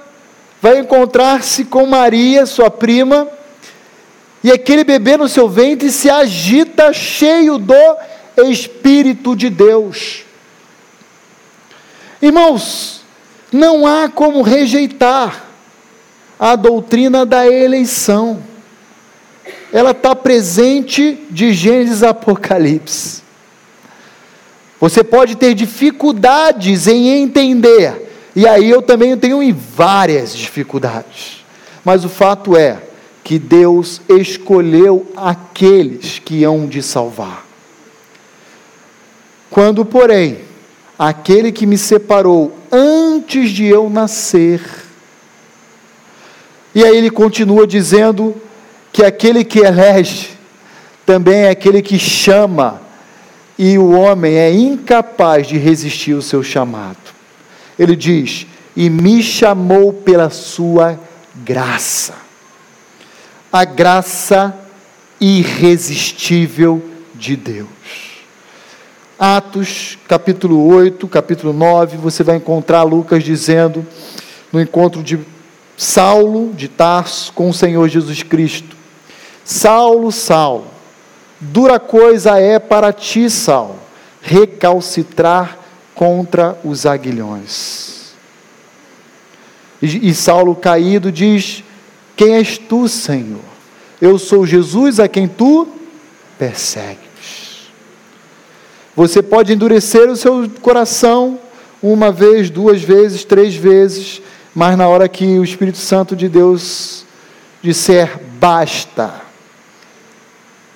vai 0.62 0.78
encontrar-se 0.78 1.66
com 1.66 1.86
Maria, 1.86 2.46
sua 2.46 2.72
prima, 2.72 3.28
e 4.42 4.50
aquele 4.50 4.86
bebê 4.86 5.18
no 5.18 5.28
seu 5.28 5.50
ventre 5.50 5.92
se 5.92 6.10
agita 6.10 6.94
cheio 6.94 7.58
do 7.58 7.76
Espírito 8.50 9.36
de 9.36 9.50
Deus. 9.50 10.24
Irmãos, 12.22 13.02
não 13.52 13.88
há 13.88 14.08
como 14.08 14.42
rejeitar 14.42 15.46
a 16.40 16.56
doutrina 16.56 17.26
da 17.26 17.48
eleição. 17.48 18.42
Ela 19.74 19.92
está 19.92 20.16
presente 20.16 21.20
de 21.30 21.52
Gênesis 21.52 22.04
Apocalipse. 22.04 23.22
Você 24.80 25.04
pode 25.04 25.36
ter 25.36 25.54
dificuldades 25.54 26.88
em 26.88 27.10
entender, 27.10 28.12
e 28.36 28.48
aí 28.48 28.70
eu 28.70 28.82
também 28.82 29.16
tenho 29.16 29.40
várias 29.54 30.36
dificuldades. 30.36 31.46
Mas 31.86 32.04
o 32.04 32.10
fato 32.10 32.58
é 32.58 32.82
que 33.24 33.38
Deus 33.38 34.02
escolheu 34.10 35.12
aqueles 35.16 36.20
que 36.20 36.44
hão 36.44 36.68
de 36.68 36.82
salvar. 36.82 37.46
Quando, 39.50 39.86
porém, 39.86 40.40
aquele 41.02 41.52
que 41.52 41.66
me 41.66 41.80
separou 41.80 42.56
antes 42.72 43.50
de 43.50 43.66
eu 43.66 43.90
nascer, 43.90 44.62
e 46.76 46.84
aí 46.84 46.96
ele 46.96 47.10
continua 47.10 47.66
dizendo 47.66 48.36
que 48.94 49.04
aquele 49.04 49.44
que 49.44 49.58
elege 49.58 50.30
também 51.04 51.40
é 51.40 51.50
aquele 51.50 51.82
que 51.82 51.98
chama 51.98 52.80
e 53.58 53.80
o 53.80 53.90
homem 53.90 54.36
é 54.36 54.54
incapaz 54.54 55.48
de 55.48 55.58
resistir 55.58 56.14
ao 56.14 56.22
seu 56.22 56.44
chamado. 56.44 56.98
Ele 57.80 57.96
diz: 57.96 58.46
E 58.78 58.88
me 58.88 59.24
chamou 59.24 59.92
pela 59.92 60.30
sua 60.30 61.00
graça. 61.44 62.14
A 63.52 63.66
graça 63.66 64.56
irresistível 65.20 66.80
de 67.16 67.36
Deus. 67.36 68.11
Atos, 69.24 70.00
capítulo 70.08 70.66
8, 70.66 71.08
capítulo 71.08 71.54
9, 71.54 71.96
você 71.98 72.24
vai 72.24 72.38
encontrar 72.38 72.82
Lucas 72.82 73.24
dizendo, 73.24 73.86
no 74.52 74.60
encontro 74.60 75.04
de 75.04 75.20
Saulo 75.78 76.52
de 76.56 76.68
Tarso 76.68 77.32
com 77.34 77.48
o 77.48 77.54
Senhor 77.54 77.88
Jesus 77.88 78.24
Cristo: 78.24 78.76
Saulo, 79.46 80.12
Saulo, 80.12 80.66
Dura 81.40 81.80
coisa 81.80 82.40
é 82.40 82.58
para 82.58 82.92
ti, 82.92 83.30
Saulo, 83.30 83.78
recalcitrar 84.24 85.56
contra 85.94 86.58
os 86.64 86.88
aguilhões. 86.88 88.16
E, 89.80 90.10
e 90.10 90.16
Saulo 90.16 90.56
caído 90.56 91.12
diz: 91.12 91.64
Quem 92.16 92.38
és 92.38 92.58
tu, 92.58 92.88
Senhor? 92.88 93.40
Eu 94.02 94.18
sou 94.18 94.48
Jesus 94.48 95.00
a 95.00 95.08
quem 95.08 95.28
tu 95.28 95.68
persegues. 96.40 97.11
Você 98.96 99.22
pode 99.22 99.54
endurecer 99.54 100.10
o 100.10 100.16
seu 100.16 100.50
coração 100.62 101.40
uma 101.82 102.12
vez, 102.12 102.50
duas 102.50 102.82
vezes, 102.82 103.24
três 103.24 103.56
vezes, 103.56 104.22
mas 104.54 104.78
na 104.78 104.88
hora 104.88 105.08
que 105.08 105.40
o 105.40 105.44
Espírito 105.44 105.78
Santo 105.78 106.16
de 106.16 106.28
Deus 106.28 107.06
disser 107.62 108.20
basta, 108.40 109.14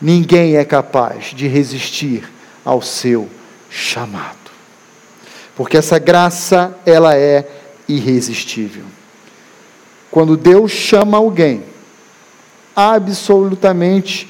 ninguém 0.01 0.55
é 0.55 0.63
capaz 0.63 1.33
de 1.33 1.47
resistir 1.47 2.23
ao 2.63 2.81
seu 2.81 3.29
chamado. 3.69 4.45
Porque 5.55 5.77
essa 5.77 5.99
graça, 5.99 6.75
ela 6.85 7.15
é 7.15 7.47
irresistível. 7.87 8.83
Quando 10.09 10.37
Deus 10.37 10.71
chama 10.71 11.17
alguém, 11.17 11.63
absolutamente 12.75 14.29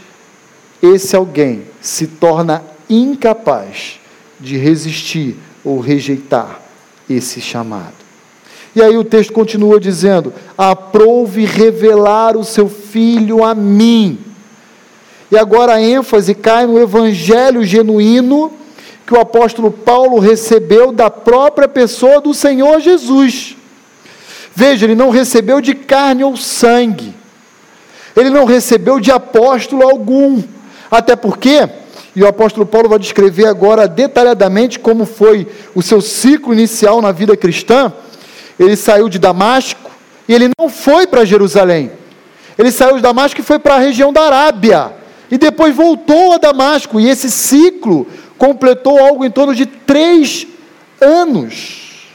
esse 0.81 1.15
alguém 1.15 1.63
se 1.81 2.07
torna 2.07 2.63
incapaz 2.89 3.99
de 4.39 4.57
resistir 4.57 5.35
ou 5.63 5.79
rejeitar 5.79 6.61
esse 7.09 7.39
chamado. 7.41 7.93
E 8.75 8.81
aí 8.81 8.97
o 8.97 9.03
texto 9.03 9.31
continua 9.31 9.79
dizendo: 9.79 10.33
Aprove 10.57 11.45
revelar 11.45 12.35
o 12.35 12.43
seu 12.43 12.67
filho 12.67 13.43
a 13.43 13.55
mim 13.55 14.25
e 15.31 15.37
agora 15.37 15.73
a 15.73 15.81
ênfase 15.81 16.35
cai 16.35 16.65
no 16.65 16.79
evangelho 16.79 17.63
genuíno 17.63 18.53
que 19.05 19.13
o 19.13 19.19
apóstolo 19.19 19.71
Paulo 19.71 20.19
recebeu 20.19 20.91
da 20.91 21.09
própria 21.09 21.67
pessoa 21.67 22.21
do 22.21 22.33
Senhor 22.33 22.79
Jesus. 22.79 23.55
Veja, 24.55 24.85
ele 24.85 24.95
não 24.95 25.09
recebeu 25.09 25.59
de 25.59 25.75
carne 25.75 26.23
ou 26.23 26.37
sangue, 26.37 27.13
ele 28.15 28.29
não 28.29 28.45
recebeu 28.45 28.99
de 28.99 29.11
apóstolo 29.11 29.83
algum, 29.83 30.41
até 30.89 31.15
porque, 31.15 31.67
e 32.15 32.23
o 32.23 32.27
apóstolo 32.27 32.65
Paulo 32.65 32.89
vai 32.89 32.99
descrever 32.99 33.47
agora 33.47 33.87
detalhadamente 33.87 34.79
como 34.79 35.05
foi 35.05 35.47
o 35.73 35.81
seu 35.81 36.01
ciclo 36.01 36.53
inicial 36.53 37.01
na 37.01 37.11
vida 37.11 37.35
cristã. 37.35 37.91
Ele 38.59 38.75
saiu 38.75 39.09
de 39.09 39.19
Damasco 39.19 39.91
e 40.27 40.33
ele 40.33 40.49
não 40.57 40.69
foi 40.69 41.05
para 41.05 41.25
Jerusalém, 41.25 41.91
ele 42.57 42.71
saiu 42.71 42.95
de 42.95 43.01
Damasco 43.01 43.39
e 43.39 43.43
foi 43.43 43.59
para 43.59 43.75
a 43.75 43.79
região 43.79 44.13
da 44.13 44.21
Arábia 44.21 44.93
e 45.29 45.37
depois 45.37 45.75
voltou 45.75 46.33
a 46.33 46.37
Damasco, 46.37 46.99
e 46.99 47.09
esse 47.09 47.29
ciclo 47.29 48.07
completou 48.37 48.99
algo 48.99 49.25
em 49.25 49.31
torno 49.31 49.55
de 49.55 49.65
três 49.65 50.47
anos. 51.01 52.09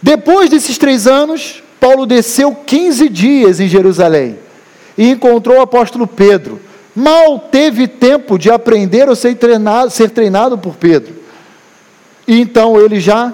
Depois 0.00 0.50
desses 0.50 0.78
três 0.78 1.06
anos, 1.06 1.62
Paulo 1.80 2.06
desceu 2.06 2.54
15 2.54 3.08
dias 3.08 3.60
em 3.60 3.68
Jerusalém 3.68 4.38
e 4.96 5.10
encontrou 5.10 5.58
o 5.58 5.62
apóstolo 5.62 6.06
Pedro. 6.06 6.60
Mal 6.94 7.38
teve 7.38 7.88
tempo 7.88 8.38
de 8.38 8.50
aprender 8.50 9.08
ou 9.08 9.16
ser 9.16 9.34
treinado, 9.36 9.90
ser 9.90 10.10
treinado 10.10 10.58
por 10.58 10.76
Pedro. 10.76 11.14
E 12.26 12.40
então 12.40 12.80
ele 12.80 13.00
já 13.00 13.32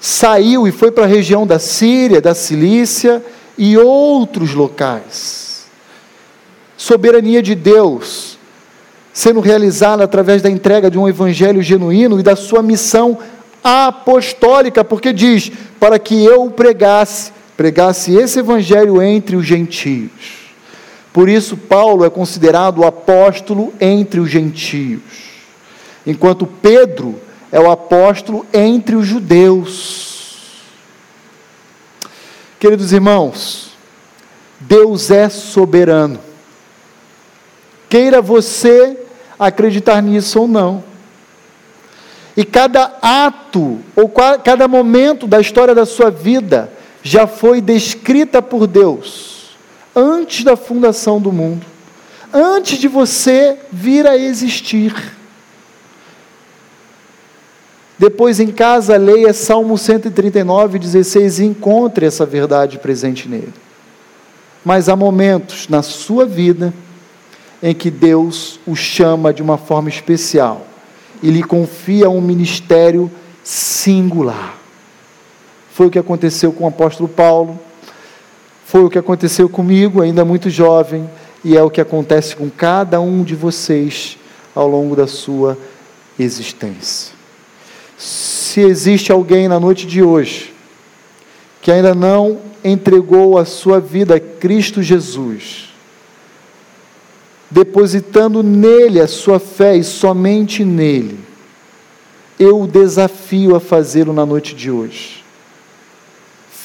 saiu 0.00 0.66
e 0.66 0.72
foi 0.72 0.90
para 0.90 1.04
a 1.04 1.08
região 1.08 1.46
da 1.46 1.58
Síria, 1.58 2.20
da 2.20 2.34
Cilícia 2.34 3.22
e 3.58 3.76
outros 3.76 4.54
locais 4.54 5.50
soberania 6.80 7.42
de 7.42 7.54
Deus 7.54 8.38
sendo 9.12 9.40
realizada 9.40 10.02
através 10.02 10.40
da 10.40 10.48
entrega 10.48 10.90
de 10.90 10.98
um 10.98 11.06
evangelho 11.06 11.62
genuíno 11.62 12.18
e 12.18 12.22
da 12.22 12.34
sua 12.34 12.62
missão 12.62 13.18
apostólica, 13.62 14.82
porque 14.82 15.12
diz: 15.12 15.52
para 15.78 15.98
que 15.98 16.24
eu 16.24 16.50
pregasse, 16.50 17.32
pregasse 17.54 18.14
esse 18.14 18.38
evangelho 18.38 19.02
entre 19.02 19.36
os 19.36 19.44
gentios. 19.44 20.39
Por 21.12 21.28
isso, 21.28 21.56
Paulo 21.56 22.04
é 22.04 22.10
considerado 22.10 22.78
o 22.78 22.86
apóstolo 22.86 23.72
entre 23.80 24.20
os 24.20 24.30
gentios, 24.30 25.02
enquanto 26.06 26.46
Pedro 26.46 27.20
é 27.50 27.58
o 27.58 27.70
apóstolo 27.70 28.46
entre 28.52 28.94
os 28.94 29.06
judeus. 29.06 30.60
Queridos 32.60 32.92
irmãos, 32.92 33.70
Deus 34.60 35.10
é 35.10 35.28
soberano 35.28 36.30
Queira 37.90 38.22
você 38.22 38.96
acreditar 39.36 40.00
nisso 40.00 40.42
ou 40.42 40.46
não. 40.46 40.84
E 42.36 42.44
cada 42.44 42.96
ato, 43.02 43.80
ou 43.96 44.08
cada 44.08 44.68
momento 44.68 45.26
da 45.26 45.40
história 45.40 45.74
da 45.74 45.84
sua 45.84 46.08
vida, 46.08 46.72
já 47.02 47.26
foi 47.26 47.60
descrita 47.60 48.40
por 48.40 48.68
Deus 48.68 49.39
antes 49.94 50.44
da 50.44 50.56
fundação 50.56 51.20
do 51.20 51.32
mundo, 51.32 51.66
antes 52.32 52.78
de 52.78 52.88
você 52.88 53.58
vir 53.72 54.06
a 54.06 54.16
existir. 54.16 54.94
Depois 57.98 58.40
em 58.40 58.48
casa, 58.48 58.96
leia 58.96 59.32
Salmo 59.34 59.76
139, 59.76 60.78
16 60.78 61.40
e 61.40 61.44
encontre 61.44 62.06
essa 62.06 62.24
verdade 62.24 62.78
presente 62.78 63.28
nele. 63.28 63.52
Mas 64.64 64.88
há 64.88 64.96
momentos 64.96 65.68
na 65.68 65.82
sua 65.82 66.24
vida 66.24 66.72
em 67.62 67.74
que 67.74 67.90
Deus 67.90 68.58
o 68.66 68.74
chama 68.74 69.34
de 69.34 69.42
uma 69.42 69.58
forma 69.58 69.88
especial 69.88 70.66
e 71.22 71.30
lhe 71.30 71.42
confia 71.42 72.08
um 72.08 72.20
ministério 72.20 73.10
singular. 73.44 74.56
Foi 75.72 75.86
o 75.86 75.90
que 75.90 75.98
aconteceu 75.98 76.52
com 76.52 76.64
o 76.64 76.68
apóstolo 76.68 77.08
Paulo, 77.08 77.58
foi 78.70 78.84
o 78.84 78.88
que 78.88 79.00
aconteceu 79.00 79.48
comigo, 79.48 80.00
ainda 80.00 80.24
muito 80.24 80.48
jovem, 80.48 81.10
e 81.42 81.56
é 81.56 81.62
o 81.62 81.68
que 81.68 81.80
acontece 81.80 82.36
com 82.36 82.48
cada 82.48 83.00
um 83.00 83.24
de 83.24 83.34
vocês 83.34 84.16
ao 84.54 84.68
longo 84.68 84.94
da 84.94 85.08
sua 85.08 85.58
existência. 86.16 87.12
Se 87.98 88.60
existe 88.60 89.10
alguém 89.10 89.48
na 89.48 89.58
noite 89.58 89.88
de 89.88 90.04
hoje 90.04 90.54
que 91.60 91.72
ainda 91.72 91.96
não 91.96 92.38
entregou 92.62 93.38
a 93.38 93.44
sua 93.44 93.80
vida 93.80 94.14
a 94.14 94.20
Cristo 94.20 94.84
Jesus, 94.84 95.70
depositando 97.50 98.40
nele 98.40 99.00
a 99.00 99.08
sua 99.08 99.40
fé 99.40 99.76
e 99.76 99.82
somente 99.82 100.64
nele, 100.64 101.18
eu 102.38 102.62
o 102.62 102.68
desafio 102.68 103.56
a 103.56 103.60
fazê-lo 103.60 104.12
na 104.12 104.24
noite 104.24 104.54
de 104.54 104.70
hoje. 104.70 105.19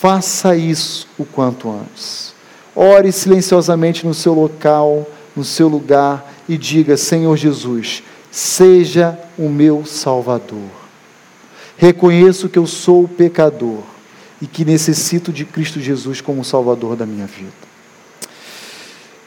Faça 0.06 0.56
isso 0.56 1.08
o 1.18 1.26
quanto 1.26 1.68
antes. 1.68 2.36
Ore 2.76 3.12
silenciosamente 3.12 4.06
no 4.06 4.14
seu 4.14 4.36
local, 4.36 5.10
no 5.36 5.44
seu 5.44 5.68
lugar 5.68 6.32
e 6.48 6.60
diga: 6.60 6.96
Senhor 6.96 7.36
Jesus, 7.36 8.04
seja 8.30 9.18
o 9.36 9.50
meu 9.50 9.84
Salvador. 9.84 10.70
Reconheço 11.76 12.48
que 12.48 12.60
eu 12.60 12.68
sou 12.68 13.08
pecador 13.08 13.80
e 14.40 14.46
que 14.46 14.64
necessito 14.64 15.34
de 15.34 15.44
Cristo 15.44 15.80
Jesus 15.82 16.22
como 16.22 16.46
Salvador 16.46 16.96
da 16.96 17.08
minha 17.08 17.26
vida. 17.26 17.50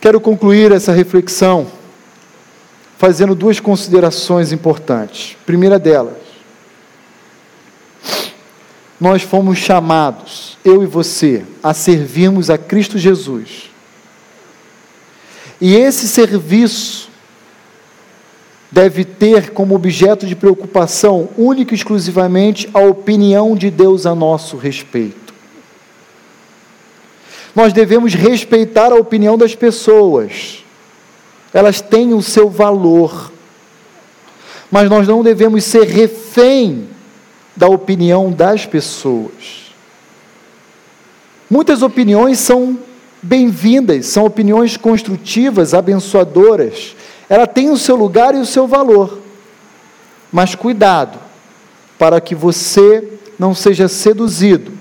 Quero 0.00 0.20
concluir 0.20 0.70
essa 0.70 0.92
reflexão 0.92 1.66
fazendo 2.96 3.34
duas 3.34 3.58
considerações 3.58 4.52
importantes. 4.52 5.36
Primeira 5.44 5.76
delas, 5.76 6.27
nós 9.00 9.22
fomos 9.22 9.58
chamados, 9.58 10.58
eu 10.64 10.82
e 10.82 10.86
você, 10.86 11.44
a 11.62 11.72
servirmos 11.72 12.50
a 12.50 12.58
Cristo 12.58 12.98
Jesus. 12.98 13.70
E 15.60 15.74
esse 15.74 16.08
serviço 16.08 17.08
deve 18.70 19.04
ter 19.04 19.50
como 19.50 19.74
objeto 19.74 20.26
de 20.26 20.36
preocupação 20.36 21.28
única 21.36 21.74
e 21.74 21.76
exclusivamente 21.76 22.68
a 22.74 22.80
opinião 22.80 23.56
de 23.56 23.70
Deus 23.70 24.04
a 24.04 24.14
nosso 24.14 24.56
respeito 24.56 25.28
nós 27.58 27.72
devemos 27.72 28.14
respeitar 28.14 28.92
a 28.92 28.94
opinião 28.94 29.36
das 29.36 29.52
pessoas. 29.52 30.64
Elas 31.52 31.80
têm 31.80 32.14
o 32.14 32.22
seu 32.22 32.48
valor. 32.48 33.32
Mas 34.70 34.88
nós 34.88 35.08
não 35.08 35.24
devemos 35.24 35.64
ser 35.64 35.88
refém 35.88 36.88
da 37.58 37.66
opinião 37.66 38.30
das 38.30 38.64
pessoas. 38.64 39.74
Muitas 41.50 41.82
opiniões 41.82 42.38
são 42.38 42.78
bem-vindas, 43.20 44.06
são 44.06 44.24
opiniões 44.24 44.76
construtivas, 44.76 45.74
abençoadoras. 45.74 46.94
Ela 47.28 47.48
tem 47.48 47.68
o 47.68 47.76
seu 47.76 47.96
lugar 47.96 48.32
e 48.34 48.38
o 48.38 48.46
seu 48.46 48.68
valor. 48.68 49.18
Mas 50.30 50.54
cuidado, 50.54 51.18
para 51.98 52.20
que 52.20 52.34
você 52.34 53.18
não 53.36 53.54
seja 53.54 53.88
seduzido 53.88 54.72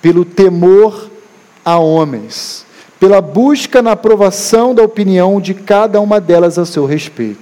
pelo 0.00 0.24
temor 0.24 1.08
a 1.64 1.78
homens, 1.78 2.66
pela 2.98 3.20
busca 3.20 3.80
na 3.80 3.92
aprovação 3.92 4.74
da 4.74 4.82
opinião 4.82 5.40
de 5.40 5.54
cada 5.54 6.00
uma 6.00 6.20
delas 6.20 6.58
a 6.58 6.66
seu 6.66 6.84
respeito. 6.84 7.41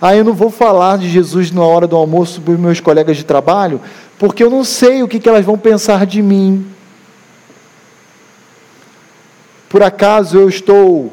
Ah, 0.00 0.14
eu 0.14 0.24
não 0.24 0.34
vou 0.34 0.50
falar 0.50 0.98
de 0.98 1.08
Jesus 1.08 1.50
na 1.50 1.62
hora 1.62 1.86
do 1.86 1.96
almoço 1.96 2.40
para 2.40 2.54
os 2.54 2.60
meus 2.60 2.80
colegas 2.80 3.16
de 3.16 3.24
trabalho, 3.24 3.80
porque 4.18 4.42
eu 4.42 4.50
não 4.50 4.64
sei 4.64 5.02
o 5.02 5.08
que, 5.08 5.18
que 5.18 5.28
elas 5.28 5.44
vão 5.44 5.58
pensar 5.58 6.06
de 6.06 6.22
mim. 6.22 6.66
Por 9.68 9.82
acaso 9.82 10.38
eu 10.38 10.48
estou 10.48 11.12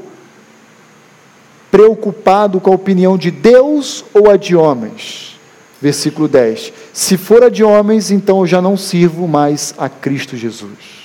preocupado 1.71 2.59
com 2.59 2.71
a 2.71 2.75
opinião 2.75 3.17
de 3.17 3.31
Deus 3.31 4.03
ou 4.13 4.29
a 4.29 4.37
de 4.37 4.55
homens? 4.55 5.39
Versículo 5.81 6.27
10. 6.27 6.71
Se 6.93 7.17
for 7.17 7.43
a 7.43 7.49
de 7.49 7.63
homens, 7.63 8.11
então 8.11 8.39
eu 8.39 8.47
já 8.47 8.61
não 8.61 8.77
sirvo 8.77 9.27
mais 9.27 9.73
a 9.77 9.89
Cristo 9.89 10.37
Jesus 10.37 11.01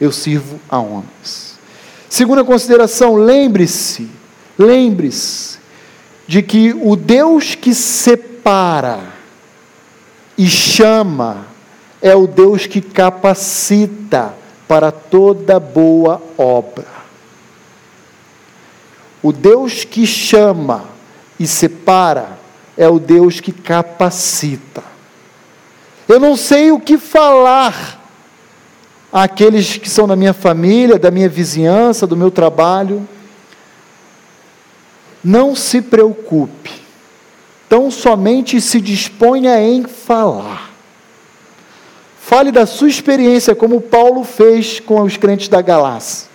eu 0.00 0.12
sirvo 0.12 0.60
a 0.68 0.78
homens. 0.78 1.58
Segunda 2.08 2.44
consideração, 2.44 3.14
lembre-se, 3.14 4.08
lembre-se 4.58 5.57
de 6.28 6.42
que 6.42 6.74
o 6.74 6.94
Deus 6.94 7.54
que 7.54 7.74
separa 7.74 9.00
e 10.36 10.46
chama 10.46 11.46
é 12.02 12.14
o 12.14 12.26
Deus 12.26 12.66
que 12.66 12.82
capacita 12.82 14.34
para 14.68 14.92
toda 14.92 15.58
boa 15.58 16.20
obra. 16.36 16.86
O 19.22 19.32
Deus 19.32 19.84
que 19.84 20.06
chama 20.06 20.84
e 21.40 21.46
separa 21.46 22.38
é 22.76 22.86
o 22.86 22.98
Deus 22.98 23.40
que 23.40 23.50
capacita. 23.50 24.84
Eu 26.06 26.20
não 26.20 26.36
sei 26.36 26.70
o 26.70 26.78
que 26.78 26.98
falar 26.98 27.98
àqueles 29.10 29.78
que 29.78 29.88
são 29.88 30.06
da 30.06 30.14
minha 30.14 30.34
família, 30.34 30.98
da 30.98 31.10
minha 31.10 31.28
vizinhança, 31.28 32.06
do 32.06 32.16
meu 32.16 32.30
trabalho. 32.30 33.08
Não 35.22 35.54
se 35.54 35.82
preocupe, 35.82 36.70
tão 37.68 37.90
somente 37.90 38.60
se 38.60 38.80
disponha 38.80 39.60
em 39.60 39.84
falar. 39.84 40.70
Fale 42.20 42.52
da 42.52 42.66
sua 42.66 42.88
experiência, 42.88 43.54
como 43.54 43.80
Paulo 43.80 44.22
fez 44.22 44.80
com 44.80 45.00
os 45.02 45.16
crentes 45.16 45.48
da 45.48 45.62
Galácia. 45.62 46.28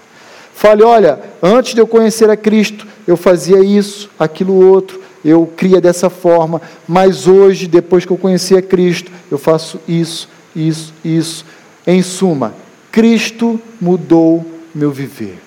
Fale, 0.56 0.84
olha, 0.84 1.20
antes 1.42 1.74
de 1.74 1.82
eu 1.82 1.88
conhecer 1.88 2.30
a 2.30 2.38
Cristo, 2.38 2.88
eu 3.06 3.16
fazia 3.16 3.60
isso, 3.60 4.10
aquilo 4.18 4.54
outro, 4.54 5.02
eu 5.24 5.46
cria 5.56 5.80
dessa 5.80 6.10
forma, 6.10 6.62
mas 6.88 7.28
hoje, 7.28 7.68
depois 7.68 8.06
que 8.06 8.12
eu 8.12 8.18
conheci 8.18 8.58
a 8.58 8.62
Cristo, 8.62 9.12
eu 9.32 9.38
faço 9.38 9.80
isso, 9.88 10.28
isso, 10.56 10.94
isso. 11.04 11.46
Em 11.86 12.02
suma, 12.02 12.54
Cristo 12.92 13.60
mudou 13.80 14.46
meu 14.74 14.92
viver. 14.92 15.40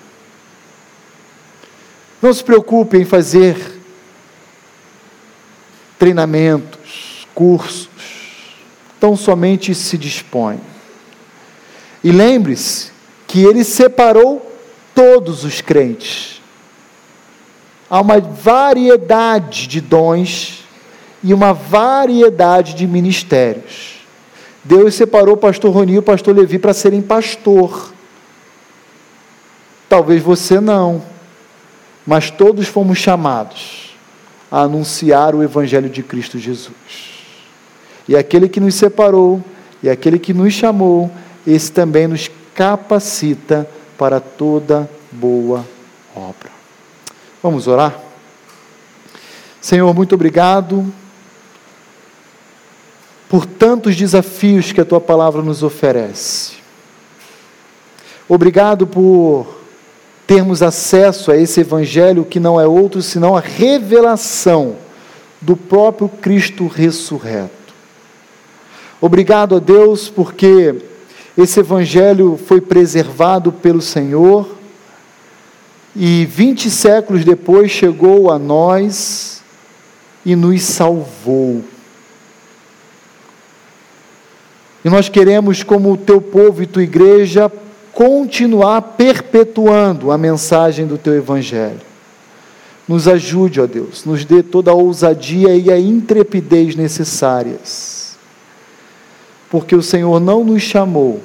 Não 2.21 2.33
se 2.33 2.43
preocupe 2.43 2.97
em 2.97 3.05
fazer 3.05 3.79
treinamentos, 5.99 7.27
cursos, 7.33 7.89
tão 8.99 9.15
somente 9.15 9.73
se 9.75 9.97
dispõe. 9.97 10.59
E 12.03 12.11
lembre-se 12.11 12.91
que 13.27 13.43
ele 13.43 13.63
separou 13.63 14.51
todos 14.95 15.43
os 15.43 15.61
crentes. 15.61 16.41
Há 17.89 18.01
uma 18.01 18.19
variedade 18.19 19.67
de 19.67 19.79
dons 19.79 20.63
e 21.23 21.33
uma 21.33 21.53
variedade 21.53 22.73
de 22.73 22.87
ministérios. 22.87 23.97
Deus 24.63 24.95
separou 24.95 25.35
o 25.35 25.37
pastor 25.37 25.73
Roni 25.73 25.93
e 25.93 25.97
o 25.99 26.03
pastor 26.03 26.35
Levi 26.35 26.59
para 26.59 26.73
serem 26.73 27.01
pastor. 27.01 27.93
Talvez 29.87 30.21
você 30.21 30.59
não, 30.59 31.01
mas 32.07 32.31
todos 32.31 32.69
fomos 32.69 32.97
chamados 32.97 33.93
a 34.49 34.61
anunciar 34.61 35.35
o 35.35 35.43
Evangelho 35.43 35.89
de 35.89 36.01
Cristo 36.01 36.39
Jesus. 36.39 36.73
E 38.07 38.15
aquele 38.15 38.47
que 38.47 38.61
nos 38.61 38.75
separou, 38.75 39.43
e 39.83 39.89
aquele 39.89 40.17
que 40.17 40.33
nos 40.33 40.53
chamou, 40.53 41.11
esse 41.45 41.69
também 41.69 42.07
nos 42.07 42.31
capacita 42.55 43.69
para 43.97 44.21
toda 44.21 44.89
boa 45.11 45.65
obra. 46.15 46.49
Vamos 47.43 47.67
orar? 47.67 47.99
Senhor, 49.59 49.93
muito 49.93 50.15
obrigado 50.15 50.85
por 53.27 53.45
tantos 53.45 53.97
desafios 53.97 54.71
que 54.71 54.79
a 54.79 54.85
tua 54.85 55.01
palavra 55.01 55.41
nos 55.41 55.61
oferece. 55.61 56.53
Obrigado 58.29 58.87
por 58.87 59.56
termos 60.27 60.61
acesso 60.61 61.31
a 61.31 61.37
esse 61.37 61.61
Evangelho 61.61 62.25
que 62.25 62.39
não 62.39 62.59
é 62.59 62.67
outro 62.67 63.01
senão 63.01 63.35
a 63.35 63.39
revelação 63.39 64.75
do 65.39 65.55
próprio 65.55 66.09
Cristo 66.09 66.67
ressurreto. 66.67 67.51
Obrigado 68.99 69.55
a 69.55 69.59
Deus 69.59 70.09
porque 70.09 70.75
esse 71.37 71.61
Evangelho 71.61 72.37
foi 72.45 72.59
preservado 72.59 73.53
pelo 73.53 73.81
Senhor 73.81 74.57
e 75.95 76.25
20 76.25 76.69
séculos 76.69 77.23
depois 77.23 77.71
chegou 77.71 78.29
a 78.29 78.37
nós 78.37 79.41
e 80.25 80.35
nos 80.35 80.61
salvou. 80.61 81.63
E 84.83 84.89
nós 84.89 85.09
queremos, 85.09 85.63
como 85.63 85.97
teu 85.97 86.21
povo 86.21 86.61
e 86.61 86.67
tua 86.67 86.83
igreja, 86.83 87.51
continuar 87.97 88.79
perpetuando 88.79 90.11
a 90.11 90.19
mensagem 90.19 90.85
do 90.85 90.99
teu 90.99 91.15
Evangelho. 91.15 91.81
Nos 92.87 93.07
ajude, 93.07 93.59
ó 93.59 93.65
Deus, 93.65 94.05
nos 94.05 94.23
dê 94.23 94.43
toda 94.43 94.69
a 94.69 94.75
ousadia 94.75 95.55
e 95.55 95.71
a 95.71 95.79
intrepidez 95.79 96.75
necessárias, 96.75 98.15
porque 99.49 99.75
o 99.75 99.81
Senhor 99.81 100.19
não 100.19 100.43
nos 100.43 100.61
chamou 100.61 101.23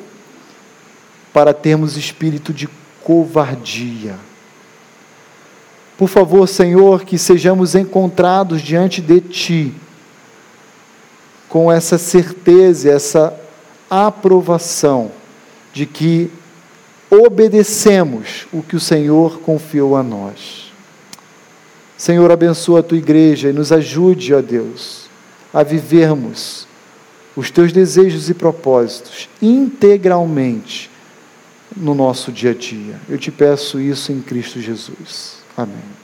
para 1.31 1.53
termos 1.53 1.99
espírito 1.99 2.55
de 2.55 2.67
covardia. 3.05 4.15
Por 5.99 6.09
favor, 6.09 6.49
Senhor, 6.49 7.05
que 7.05 7.19
sejamos 7.19 7.75
encontrados 7.75 8.63
diante 8.63 9.03
de 9.03 9.21
Ti, 9.21 9.75
com 11.51 11.71
essa 11.71 11.99
certeza, 11.99 12.91
essa 12.91 13.39
aprovação 13.91 15.11
de 15.75 15.85
que 15.85 16.31
obedecemos 17.13 18.47
o 18.51 18.63
que 18.63 18.75
o 18.75 18.81
Senhor 18.81 19.41
confiou 19.41 19.97
a 19.97 20.03
nós. 20.03 20.73
Senhor, 21.99 22.31
abençoa 22.33 22.81
a 22.81 22.83
tua 22.83 22.97
igreja 22.97 23.51
e 23.51 23.53
nos 23.53 23.71
ajude, 23.71 24.33
ó 24.33 24.41
Deus, 24.41 25.11
a 25.53 25.63
vivermos 25.63 26.67
os 27.37 27.51
teus 27.51 27.71
desejos 27.71 28.31
e 28.31 28.35
propósitos 28.35 29.29
integralmente 29.43 30.91
no 31.77 31.95
nosso 31.95 32.33
dia 32.33 32.53
a 32.53 32.55
dia. 32.55 32.99
Eu 33.09 33.19
te 33.19 33.31
peço 33.31 33.79
isso 33.79 34.11
em 34.11 34.21
Cristo 34.21 34.59
Jesus. 34.59 35.37
Amém. 35.55 36.02